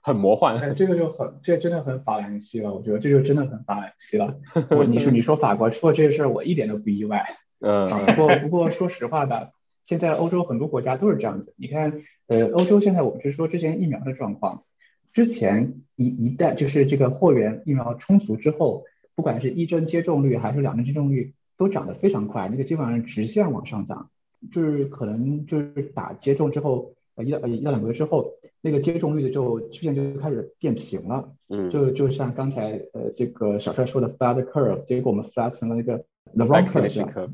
[0.05, 0.59] 很魔幻。
[0.59, 2.75] 哎，这个就很，这真的很法兰西了。
[2.75, 4.37] 我觉得这就真的很法兰西了。
[4.71, 7.25] 我你说你说法国出了这个事儿，我一点都不意外。
[7.61, 9.51] 嗯，不过不过说实话吧。
[9.87, 14.65] 现在欧洲很多国家都是这样子，你看，呃，欧洲现在我们是说之前疫苗的状况，
[15.13, 18.85] 之前一一旦就是这个货源疫苗充足之后，
[19.15, 24.09] 不管是一针接种率还是两针接种率都涨得非常快，那个基本上是直线往上涨，
[24.51, 28.33] 就是可能就是打接种之后，呃一到一到两个月之后，
[28.65, 36.05] 那个接种率的就曲线就开始变平了，嗯，就就像刚才呃这个小帅说的 flat curve，结果我们 flat 成了那个。
[36.37, 37.31] The wrong curve，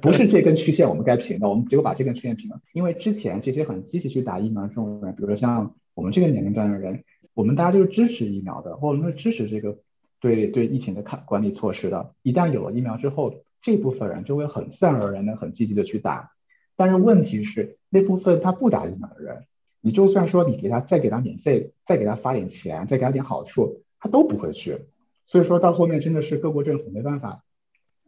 [0.00, 2.60] 不是这根曲线我们该平的，我们结果把这根曲线平了。
[2.72, 7.04] 因为之前这些很积极去打疫苗的这种人，比如说像我们这个年龄段的人，
[7.34, 9.78] 我们大家就是支持疫苗的，或者说支持这个
[10.20, 12.14] 对对疫情的看管理措施的。
[12.22, 16.30] 一旦有了疫苗之后，这部分人就会很自然而然的很积极的去打。
[16.76, 19.44] 但是问题是，那部分他不打疫苗的人，
[19.80, 24.78] 你就算说你给他再给他免费，再给他发点钱，再给他点好处，他都不会去。
[25.24, 27.42] 所以说到后面真的是各国政府没办法。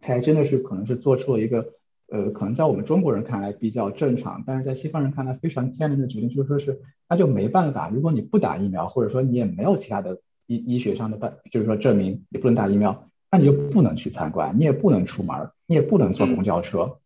[0.04, 1.74] 才真的是可能是做出了一个，
[2.08, 10.18] 呃，可能在我们中国人看来比较正常，但是在西方人看来非常艰难的决定，就是说是那就没办法，如果你不打疫苗，或者说你也没有其他的
[10.48, 16.98] 医医学上的办，就是说证明你不能打疫苗，那你就不能去参观，你也不能出门，你也不能坐公交车，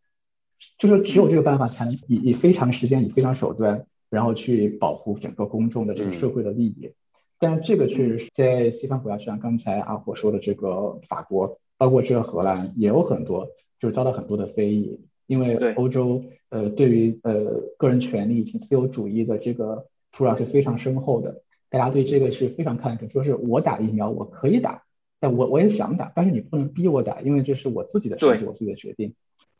[0.78, 6.92] 就是只有这个办法才能以以非常时间以非常手段，然后去保护整个公众的这个社会的利益。
[7.38, 13.48] 但这个确实是在西方国家，就像刚才阿火说的，这个法国，包括这个荷兰，也有很多
[13.78, 24.84] 就是遭到很多的非议，因为欧洲呃对于呃个人权利以及自由主义的这个土壤是非常深厚的，大家对这个是非常看重，说是我打疫苗我可以打，
[25.20, 29.14] 但我我也想打，但是你不能逼我打，因为这是我自己的身体，我自己的决定。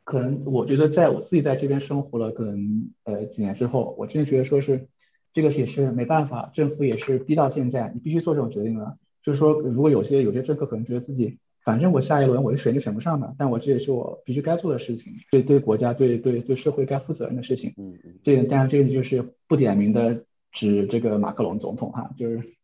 [0.07, 4.89] 可能我觉得在我自己在这边生活了可能呃几年之后，我真的觉得说是。
[5.37, 8.97] 这个也是没办法，政府也是逼到现在，你必须做这种决定了。
[9.23, 17.75] 就是说，如果有些有些政客可能觉得自己，反正我下一轮我是选就选不上的，但我这也是我必须该做的事情，对对国家对对对社会该负责任的事情。
[17.77, 18.15] 嗯嗯。
[18.25, 22.55] 这个当然这个就是不点名的指这个马克龙总统哈，就是，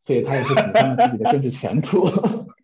[0.00, 2.04] 所以他也是赌上了自己的政治前途，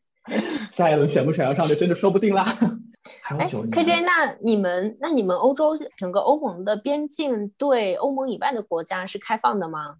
[0.72, 2.80] 下一轮选不选得上就真的说不定啦。
[3.26, 9.96] 哎，KJ，那你们那你们欧洲整个欧盟的边境对欧盟以外的国家是开放的吗？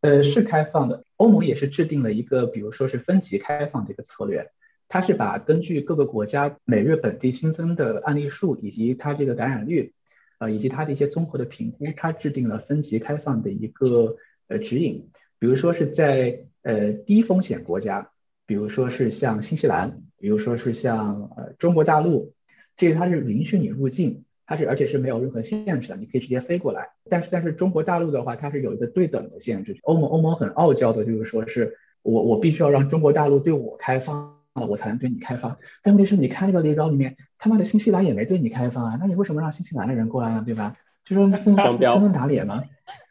[0.00, 1.04] 呃，是开放的。
[1.16, 4.50] 欧盟也是制定了一个，比如说是分级开放的一个策略。
[4.88, 9.94] 它是把根据各个国家每月本地新增的案例数以及它这个感染率，
[10.38, 14.16] 呃，以及它的一些综合的评估，它制定了分级开放的一个
[14.48, 15.08] 呃指引。
[15.38, 18.11] 比如说是在呃低风险国家，
[18.46, 20.02] 比如说是像新西兰。
[20.22, 22.32] 比如说是像呃中国大陆，
[22.76, 26.90] 这个它是允许你入境，它是而且是没有任何限制的，你可以直接飞过来。
[27.10, 29.76] 但是但是中国大陆的话，它是有一个对等的限制。
[29.82, 35.58] 欧盟欧盟很傲娇的，就是说是我我必须要让中国大陆对我开放了，我才能对你开放。
[35.82, 40.44] 但问题是，你看那个列表里面，他妈的新西兰也没对你开放啊，那你为什么让新西兰的人过来呢？
[40.46, 40.76] 对吧？
[41.04, 42.62] 就说 分分打脸吗？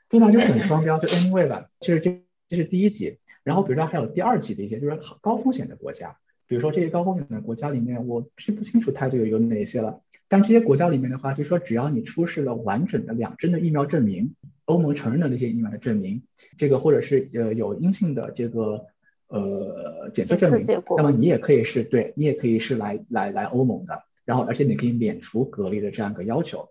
[0.08, 0.32] 对吧？
[0.32, 0.98] 就很双标。
[0.98, 3.18] 就 anyway 吧，就是这这是第一级。
[3.44, 6.18] 然后比如说还有第二级的一些，就是高风险的国家。
[6.48, 10.02] 比如说这些高风险的国家里面，我是不清楚它就有哪些了。
[10.28, 14.36] 但这些国家里面的话，就说只要你出示了完整的两针的疫苗证明，
[14.66, 16.24] 欧盟承认的那些疫苗的证明，
[16.58, 18.86] 这个或者是呃有阴性的这个
[19.28, 20.62] 呃检测证明，
[20.98, 24.04] 那么你也可以是对你也可以是来来来欧盟的。
[24.24, 26.70] 然后而且你可以免除隔离的这样一个要求。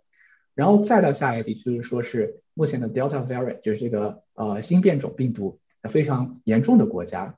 [0.55, 5.59] 然后再到下一题，就是说是目前的 Delta variant，就是这个呃新变种病毒
[5.89, 7.37] 非常严重的国家。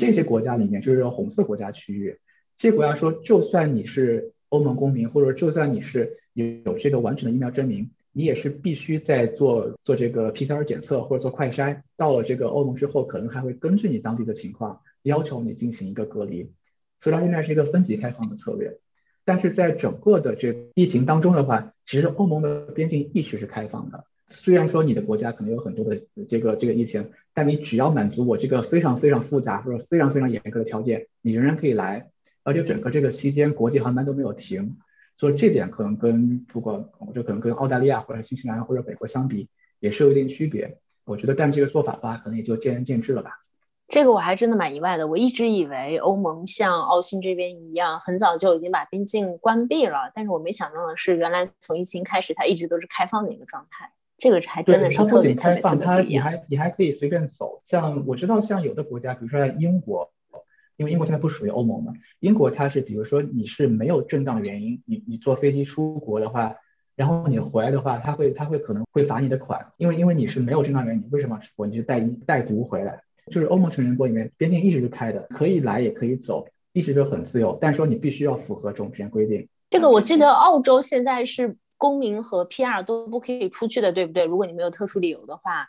[0.00, 2.18] 这些国家里面就是红色国家区域，
[2.56, 11.82] 这些国家说，就算你是欧盟公民，或者就算你是有这个完整的疫苗证明，你也是必须在做做这个 PCR 检测或者做快筛。
[11.98, 16.50] 到了这个欧盟之后，可能还会根据你当地的情况要求你进行一个隔离。
[16.98, 18.78] 所以它现在是一个分级开放的策略。
[19.26, 24.06] 但是在整个的这疫情当中的话，其实欧盟的边境一直是开放的。
[24.34, 32.10] 虽然说你的国家可能有很多的这个这个疫情，但你只要满足我这个非常非常复杂或者非常非常严格的条件，你仍然可以来。
[32.42, 34.76] 而且整个这个期间国际航班都没有停，
[35.16, 39.48] 所以这点可能跟不管我觉得可能跟澳大利亚或者新西兰或者美国相比
[39.80, 40.78] 也是有一定区别。
[41.06, 43.40] 我觉得但这个做法的话，可能也就见仁见智了吧。
[43.88, 53.90] 这个我还真的蛮意外的，我一直以为欧盟像澳新这边一样，很早就已经把边境关闭了，但是我没想到的是，原来从疫情开始，它一直都是开放的一个状态。
[54.16, 57.60] 这个还真的是特别开放，它你还你还可以随便走。
[57.64, 60.12] 像我知道，像有的国家，比如说英国，
[60.76, 66.54] 因为英国现在不属于欧盟嘛，英国它是比如说你是没有正当原因，你你坐飞机出国的话，
[66.94, 71.66] 然后你回来的话，他会他会可能会罚你的款，因为因为你是没有正当原因，你为什么出国？
[71.66, 73.02] 你就带带毒回来？
[73.32, 79.48] 就是欧盟成员国里面边境一直是开的，可以来也可以走，一直都很自由，但是说你必须要符合种片规定。
[79.70, 81.56] 这个我记得澳洲现在是。
[81.84, 84.24] 公民和 PR 都不可以出去的，对不对？
[84.24, 85.68] 如果你没有特殊理由的话，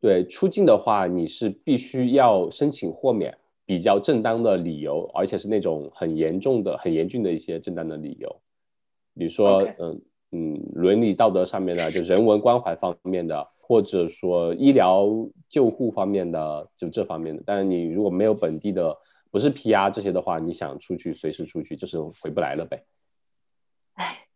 [0.00, 3.32] 对，出境的话你是必须要申请豁免，
[3.64, 8.36] 比较正当的理由，而且是那种很严重的、很严峻的一些正当的理由，
[9.16, 10.02] 比如说，嗯
[10.32, 15.06] 嗯，伦理道德上面的，就人文关怀方面的，或者说医疗
[15.48, 17.44] 救护方面的，就这方面的。
[17.46, 18.98] 但是你如果没有本地的，
[19.30, 22.82] 不是 PR 这些的话，你想出去随时出去，就是回不来了呗。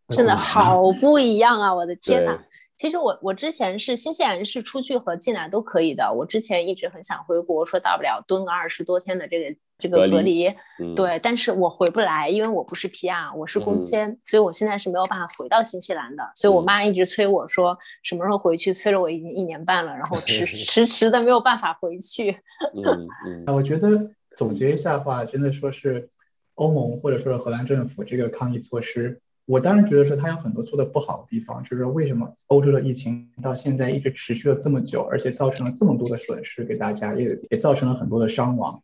[0.09, 0.15] 哎。
[0.15, 1.73] 真的好不一样啊！
[1.73, 2.37] 我的 天呐。
[2.77, 6.09] 其实我我之前是新西兰是出去和进来都可以的。
[6.13, 10.49] 我之前一直很想回国，说大不了蹲个二十多天的这个这个隔离。
[10.95, 16.23] 对，但是我回不来，因为我不是 PR，我是工签，所以我现在是没有办法回到新西兰的。
[16.35, 22.31] 所以我妈一直催我说什么时候回去，催了我已经一年半了，然后迟 迟迟的没有办法回去。
[22.85, 23.89] 嗯嗯，我觉得
[24.37, 26.09] 总结一下的话，真的说是
[26.55, 29.19] 欧盟或者说是荷兰政府这个抗疫措施。
[29.49, 38.83] 我当然觉得说它有很多做的不好的地方，就是为什么欧洲的疫情到现在一直持续了这么久，而且造成了这么多的损失给大家，也也造成了很多的伤亡。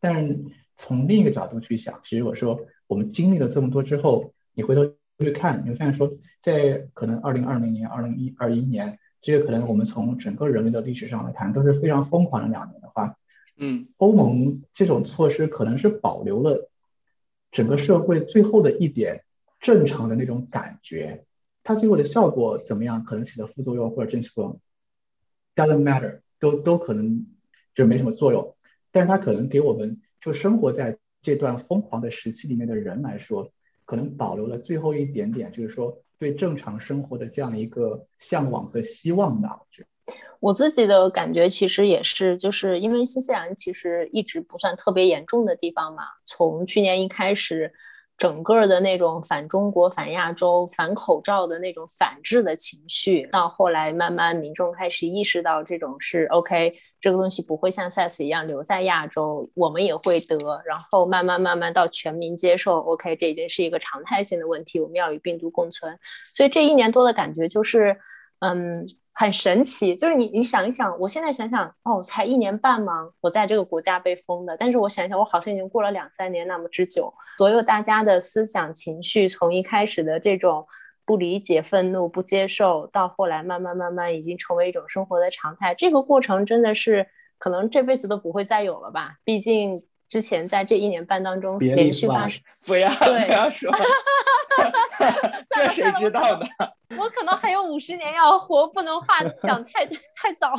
[0.00, 0.38] 但
[0.74, 6.10] 从另一个角度去想，其实我说我们经历了这么多之后，你回头去看，你会发现说，
[6.40, 13.16] 在可能二零二零年、二零一二一年这个可能我们从整个人类的历史上来看都是非常疯狂的两年的话，
[13.58, 16.70] 嗯，欧盟这种措施可能是保留了
[17.52, 19.24] 整个社会最后的一点
[19.66, 21.24] 正常的那种感觉，
[21.64, 24.60] 它最后的效果怎么样，可能起的副作用或者正作用
[25.56, 27.26] ，doesn't matter，都都可能
[27.74, 28.54] 就没什么作用，
[28.92, 33.50] 但是它可能给我们就生活在这段疯狂的时期里面的人来说，
[33.84, 35.98] 可能保留了最后一点点，就是说。
[36.18, 39.88] 对正常生活的这样一个向往和希望吧，我觉得。
[40.40, 46.04] 我自己的感觉其实也是，就是因为新西兰其实一直不算特别严重的地方嘛。
[46.24, 47.70] 从去年一开始，
[48.16, 56.74] 整个的那种反中国、反亚洲、反口罩的那种反制的情绪，到后来慢慢民众开始意识到这种是 OK。
[56.98, 62.80] 这个东西不会像 SARS 一样留在亚洲，我们也会得，然后慢慢慢慢到全民接受。
[62.80, 65.96] OK，这已经是一个常态性的问题，我们要与病毒共存。
[66.34, 67.96] 所以这一年多的感觉就是，
[68.40, 69.96] 嗯，很神奇。
[69.96, 73.10] 就是你你想一想，我现在想想，哦，才一年半吗？
[73.20, 77.12] 我在这个国家被封的，但是我想想，我好像已经过了两三年那么之久。
[77.38, 80.64] 所有大家的思想情绪，从一开始的这种。
[81.08, 85.72] 不理解、愤怒、不接受，到后来慢慢慢慢已经成为一种生活的常态。
[85.72, 87.06] 这个过程真的是
[87.38, 89.14] 可能这辈子都不会再有了吧？
[89.22, 93.70] 毕竟之前在这一年半当中连续发生，不要不要说，
[95.50, 96.46] 这谁知道呢？
[96.96, 99.84] 我可能还有五十年要活，不能话讲太
[100.14, 100.52] 太早。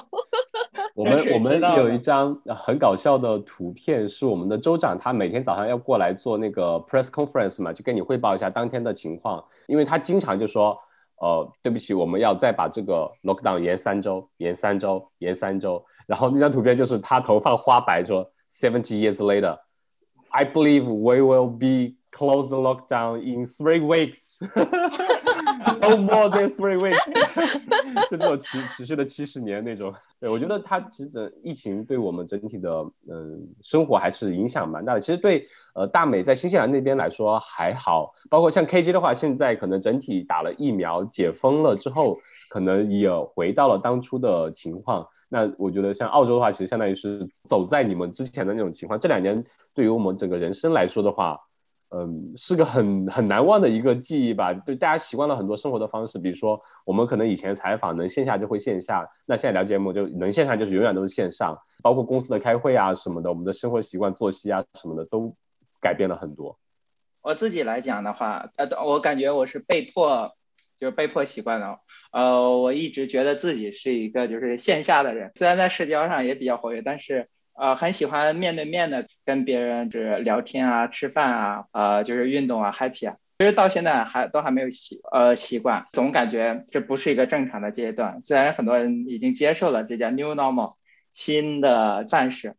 [0.94, 9.44] 我们我们有一张很搞笑的图片，是我们的州长，他每天早上要过来做那个 press conference 嘛，就跟你汇报一下当天的情况。
[9.68, 10.78] 因为他经常就说，
[11.22, 15.84] 呃，对不起，我们要再把这个 lockdown 延三周，延三周，延三周。
[16.06, 24.38] 然后那张图片就是他头发花白，说 seventy years later，I believe we will be close the lockdown in three weeks。
[25.80, 26.98] No more than three weeks，
[28.10, 29.94] 就这种持持续了七十年那种。
[30.20, 32.70] 对我觉得它其实疫情对我们整体的
[33.10, 35.00] 嗯生活还是影响蛮大的。
[35.00, 45.08] 其实对呃大美在新西兰那边来说还好，包括像 KG 的话，现在可能整体打了疫苗解封了之后，可能也回到了当初的情况。
[45.30, 49.00] 那我觉得像澳洲的话，其实相当于是走在你们之前的那种情况。
[49.00, 51.40] 这两年对于我们整个人生来说的话。
[51.90, 54.54] 嗯，是个很很难忘的一个记忆吧。
[54.54, 61.58] 就大家习惯了很多生活的方式，比如说我们可能以前采访能线下就会线下，那现在聊节目就能线上就是永远都是线上。
[61.82, 65.34] 包括公司的开会啊什么的，我们的生活习惯、作息啊什么的都
[65.80, 66.60] 改变了很多。
[67.22, 70.30] 我自己来讲的话，呃，我感觉我是被迫，
[70.80, 71.80] 就是被迫习惯了。
[72.12, 77.28] 呃，我一直觉得自己是一个就是线下的人，虽然在社交上也比较活跃，但是。
[77.60, 83.16] 呃，很喜欢面对面的跟别人就是聊天啊、吃饭啊、呃，就是运动啊、happy 啊。
[83.40, 88.22] 其实到现在还都还没有习呃习惯，总感觉这不是一个正常的阶段。
[88.22, 90.76] 虽然很多人已经接受了这叫 new normal
[91.14, 92.54] 新的范式。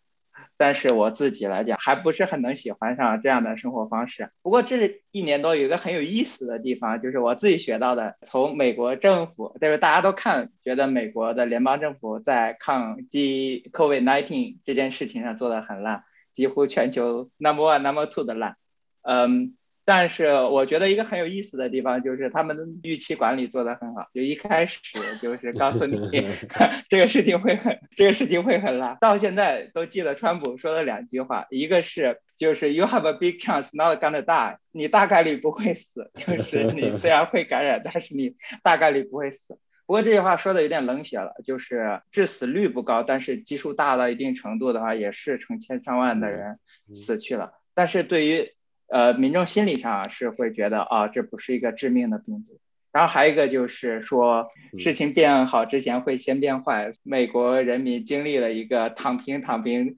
[0.58, 4.30] 但是我自己来讲，还不是很能喜欢上这样的生活方式。
[4.42, 16.02] 不过这一年多有一个很有意思的地方，就是我自己学到的，从美国政府，就是大家都看觉得美国的联邦政府在抗击 COVID-19 这件事情上做的很烂，
[16.34, 18.56] 几乎全球 number one number two 的烂，
[19.02, 19.54] 嗯。
[19.88, 24.82] 但是我觉得一个很有意思的地方就是他们的预期管理做得很好，就一开始
[25.22, 25.98] 就是告诉你
[26.90, 39.58] 这个事情会很这个事情会很烂，到现在都记得川普说的两句话，一个是就是 You have a big chance not gonna die，你大概率不会死，就是你 虽然会感染，但是你大概率不会死。
[39.86, 46.58] 不过这句话说的有点冷血了，就是致死率不高，但是基数大到一定程度的话，也是成千上万的人
[46.92, 47.52] 死去了。
[47.72, 48.52] 但是对于
[48.88, 52.58] 呃，民众心理上是会觉得啊，这不是一个致命的病毒。
[52.90, 56.90] 然后还有一个就是说，事情变好之前会先变坏。
[57.04, 59.94] 美国人民经历了一个躺平、躺平，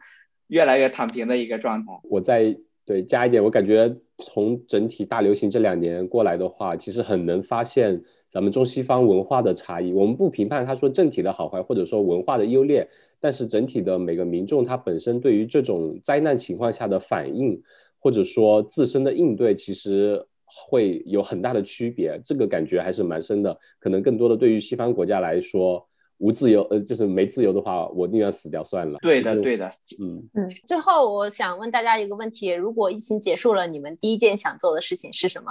[0.49, 1.93] 越来越躺平的一个状态。
[2.03, 9.93] 我再对加一点，我感觉从整体大流行这两年过来的话，其实很能发现咱们中西方文化的差异。
[9.93, 12.89] 我们不评判他说政体的好坏，或者说文化的优劣，
[13.21, 17.63] 但是整体的每个民众他本身对于这种灾难情况下的反应。
[18.01, 23.57] 或者说自身的应对其实会有很大的区别，这个感觉还是蛮深的。
[23.79, 25.87] 可能更多的对于西方国家来说，
[26.19, 28.99] 无自由，呃，就是没自由的话，我宁愿死掉算了。
[29.01, 29.71] 对的，对的，
[30.01, 30.51] 嗯嗯。
[30.67, 35.51] 最后，我想问大家一个问题：如果疫情结束了，你们第一件想做的事情是什么？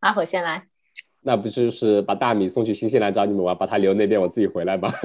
[0.00, 0.68] 阿火先来。
[1.26, 4.92] 那不就是把大米送去新西兰找你们玩，把他留那边，我自己回来吧。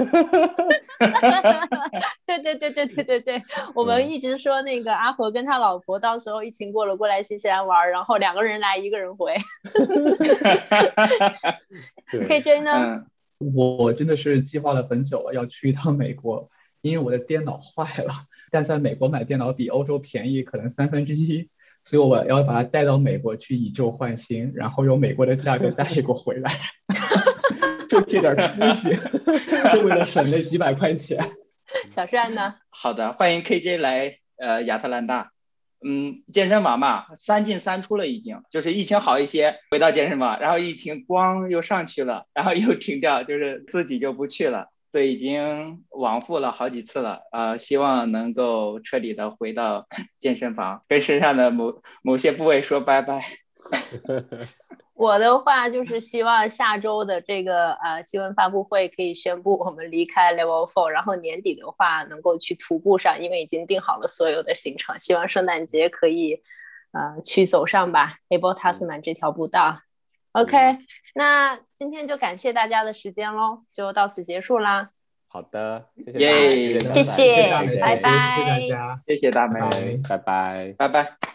[2.26, 3.42] 对对对对对对对，
[3.74, 9.34] 我们一直说那个阿婆跟他老婆到时候疫情过了过来新西兰玩，然后两个人来，一个人回。
[12.12, 13.06] KJ 呢？
[13.38, 16.50] 我真的是计划了很久了，要去一趟美国，
[16.82, 18.12] 因为我的电脑坏了，
[18.50, 21.48] 但在美国买电脑比欧洲便宜可能三分之一，
[21.82, 26.52] 所以我要把它带到美国去以旧换新，然后用美国的价格带一个回来，
[27.88, 28.90] 就这点出息，
[29.72, 31.18] 就为了省那几百块钱。
[31.90, 32.56] 小帅呢？
[32.68, 35.30] 好的，欢迎 KJ 来呃亚特兰大。
[35.82, 44.68] 嗯，健身房嘛，三进三出了已经，就是疫情好一些，回到健身房，然后疫情咣又上去了，然后又停掉，就是自己就不去了。
[44.92, 47.20] 对，已经往复了好几次了。
[47.30, 49.86] 呃，希望能够彻底的回到
[50.18, 53.22] 健身房，跟身上的某某些部位说拜拜。
[54.94, 64.98] 我的话就是希望下周的这个呃新闻发布会可以宣布我们离开 Level Four，然后年底的话能够去徒步上，因为已经定好了所有的行程。
[64.98, 66.42] 希望圣诞节可以
[66.92, 69.78] 呃去走上吧，Able Tasman 这条步道。
[70.32, 70.78] OK，
[71.14, 74.90] 那今天就感谢大家的时间喽，就到此结束啦。
[75.26, 77.50] 好的，谢谢，谢谢，
[77.80, 79.60] 拜拜，谢谢大家，谢谢大美，
[80.08, 81.29] 拜拜，拜拜。